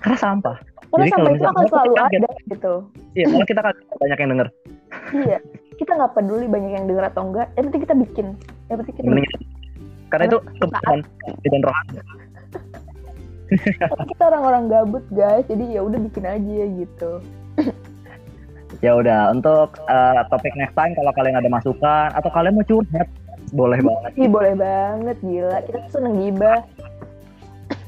karena 0.00 0.16
sampah. 0.16 0.56
karena 0.88 1.04
Jadi 1.04 1.10
sampah 1.10 1.32
itu 1.32 1.44
akan 1.44 1.64
selalu 1.66 1.94
kaget. 1.96 2.20
ada 2.22 2.28
gitu 2.48 2.74
Iya, 3.14 3.26
kalau 3.30 3.46
kita 3.46 3.60
kan 3.62 3.74
banyak 3.94 4.18
yang 4.18 4.30
denger. 4.30 4.48
iya 5.14 5.38
kita 5.78 5.92
nggak 5.98 6.12
peduli 6.14 6.46
banyak 6.46 6.72
yang 6.76 6.86
denger 6.86 7.04
atau 7.10 7.22
enggak 7.30 7.46
yang 7.58 7.64
penting 7.70 7.82
kita 7.82 7.96
bikin. 7.96 8.26
Yang 8.70 8.76
penting 8.82 8.94
kita 8.96 9.10
bikin. 9.10 9.40
karena 10.12 10.30
itu 10.30 10.38
kebutuhan 10.62 11.00
dan 11.26 11.62
rohani. 11.66 11.98
Kita 14.14 14.22
orang-orang 14.30 14.64
gabut 14.70 15.04
guys 15.10 15.44
jadi 15.50 15.64
ya 15.74 15.80
udah 15.82 15.98
bikin 15.98 16.24
aja 16.24 16.64
gitu. 16.70 17.10
Ya 18.82 18.92
udah, 18.98 19.30
untuk 19.30 19.78
eh, 19.86 20.20
topik 20.28 20.54
next 20.58 20.74
time 20.74 20.92
kalau 20.98 21.12
kalian 21.14 21.38
ada 21.38 21.48
masukan 21.48 22.10
atau 22.10 22.30
kalian 22.32 22.58
mau 22.58 22.66
curhat, 22.66 23.08
boleh 23.54 23.78
banget. 23.78 24.10
Ih 24.18 24.30
boleh 24.30 24.54
banget 24.58 25.16
gila. 25.22 25.58
Kita 25.64 25.78
tuh 25.88 25.92
seneng 26.00 26.14
gibah. 26.18 26.60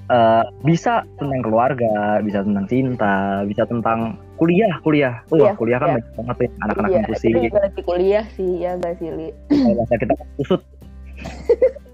Eh, 0.07 0.45
bisa 0.63 1.03
tentang 1.19 1.43
keluarga, 1.43 2.23
bisa 2.23 2.47
tentang 2.47 2.67
cinta, 2.71 3.43
bisa 3.43 3.67
tentang 3.67 4.15
kuliah, 4.37 4.73
kuliah. 4.81 5.15
Wah, 5.29 5.39
Iya, 5.39 5.51
kuliah 5.57 5.79
kan 5.79 5.89
iya. 5.89 5.95
banyak 5.99 6.13
banget 6.15 6.37
tuh 6.37 6.49
anak-anak 6.63 6.89
iya 6.89 6.97
yang 6.97 7.07
pusing. 7.09 7.33
kita 7.33 7.41
juga 7.43 7.61
lagi 7.61 7.81
kuliah 7.83 8.25
sih 8.33 8.51
ya 8.61 8.71
gak 8.79 8.95
sih 9.01 9.09
Li 9.11 9.29
Kalau 9.49 9.85
kita 9.91 10.15
kusut. 10.37 10.61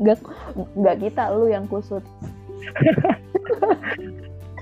nggak 0.75 0.97
kita 0.99 1.31
lu 1.31 1.47
yang 1.47 1.65
kusut 1.71 2.03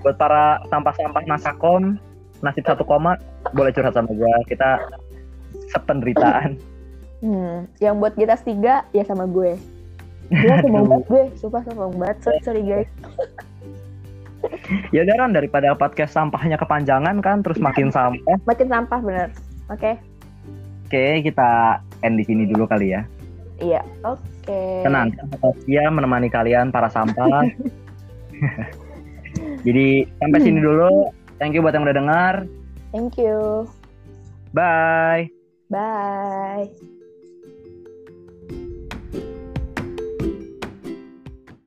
Buat 0.01 0.16
para 0.16 0.61
sampah-sampah 0.69 1.25
nasakom, 1.29 2.01
nasib 2.40 2.64
satu 2.64 2.85
koma, 2.85 3.21
boleh 3.53 3.69
curhat 3.69 3.93
sama 3.93 4.09
gua. 4.12 4.33
Kita 4.47 4.81
sependeritaan. 5.69 6.57
Hmm, 7.21 7.69
yang 7.85 8.01
buat 8.01 8.16
kita 8.16 8.33
tiga 8.40 8.88
ya 8.97 9.05
sama 9.05 9.29
gue. 9.29 9.53
Gue 10.33 10.57
sombong 10.64 10.88
banget 10.88 11.05
gue, 11.05 11.25
sumpah 11.37 11.61
sombong 11.69 11.93
banget. 12.01 12.16
Sorry, 12.25 12.40
sorry 12.40 12.62
guys. 12.64 12.88
ya 14.95 15.07
udah 15.07 15.15
Ron, 15.21 15.33
daripada 15.33 15.75
podcast 15.75 16.15
sampahnya 16.15 16.59
kepanjangan 16.59 17.23
kan, 17.23 17.43
terus 17.43 17.59
makin 17.63 17.91
sampah. 17.91 18.37
Makin 18.47 18.69
sampah 18.69 19.01
bener. 19.03 19.29
Oke, 19.71 19.99
Oke, 20.91 21.23
kita 21.23 21.79
end 22.03 22.19
di 22.19 22.27
sini 22.27 22.51
dulu 22.51 22.67
kali 22.67 22.91
ya. 22.91 23.07
iya. 23.63 23.79
Oke. 24.03 24.83
Tenang, 24.83 25.15
dia 25.63 25.87
menemani 25.87 26.27
kalian 26.27 26.75
para 26.75 26.91
sampah. 26.91 27.47
Jadi 29.67 30.03
sampai 30.19 30.41
sini 30.43 30.59
dulu. 30.59 31.15
Thank 31.39 31.55
you 31.55 31.63
buat 31.63 31.79
yang 31.79 31.87
udah 31.87 31.95
dengar. 31.95 32.35
Thank 32.91 33.23
you. 33.23 33.71
Bye. 34.51 35.31
Bye. 35.71 36.99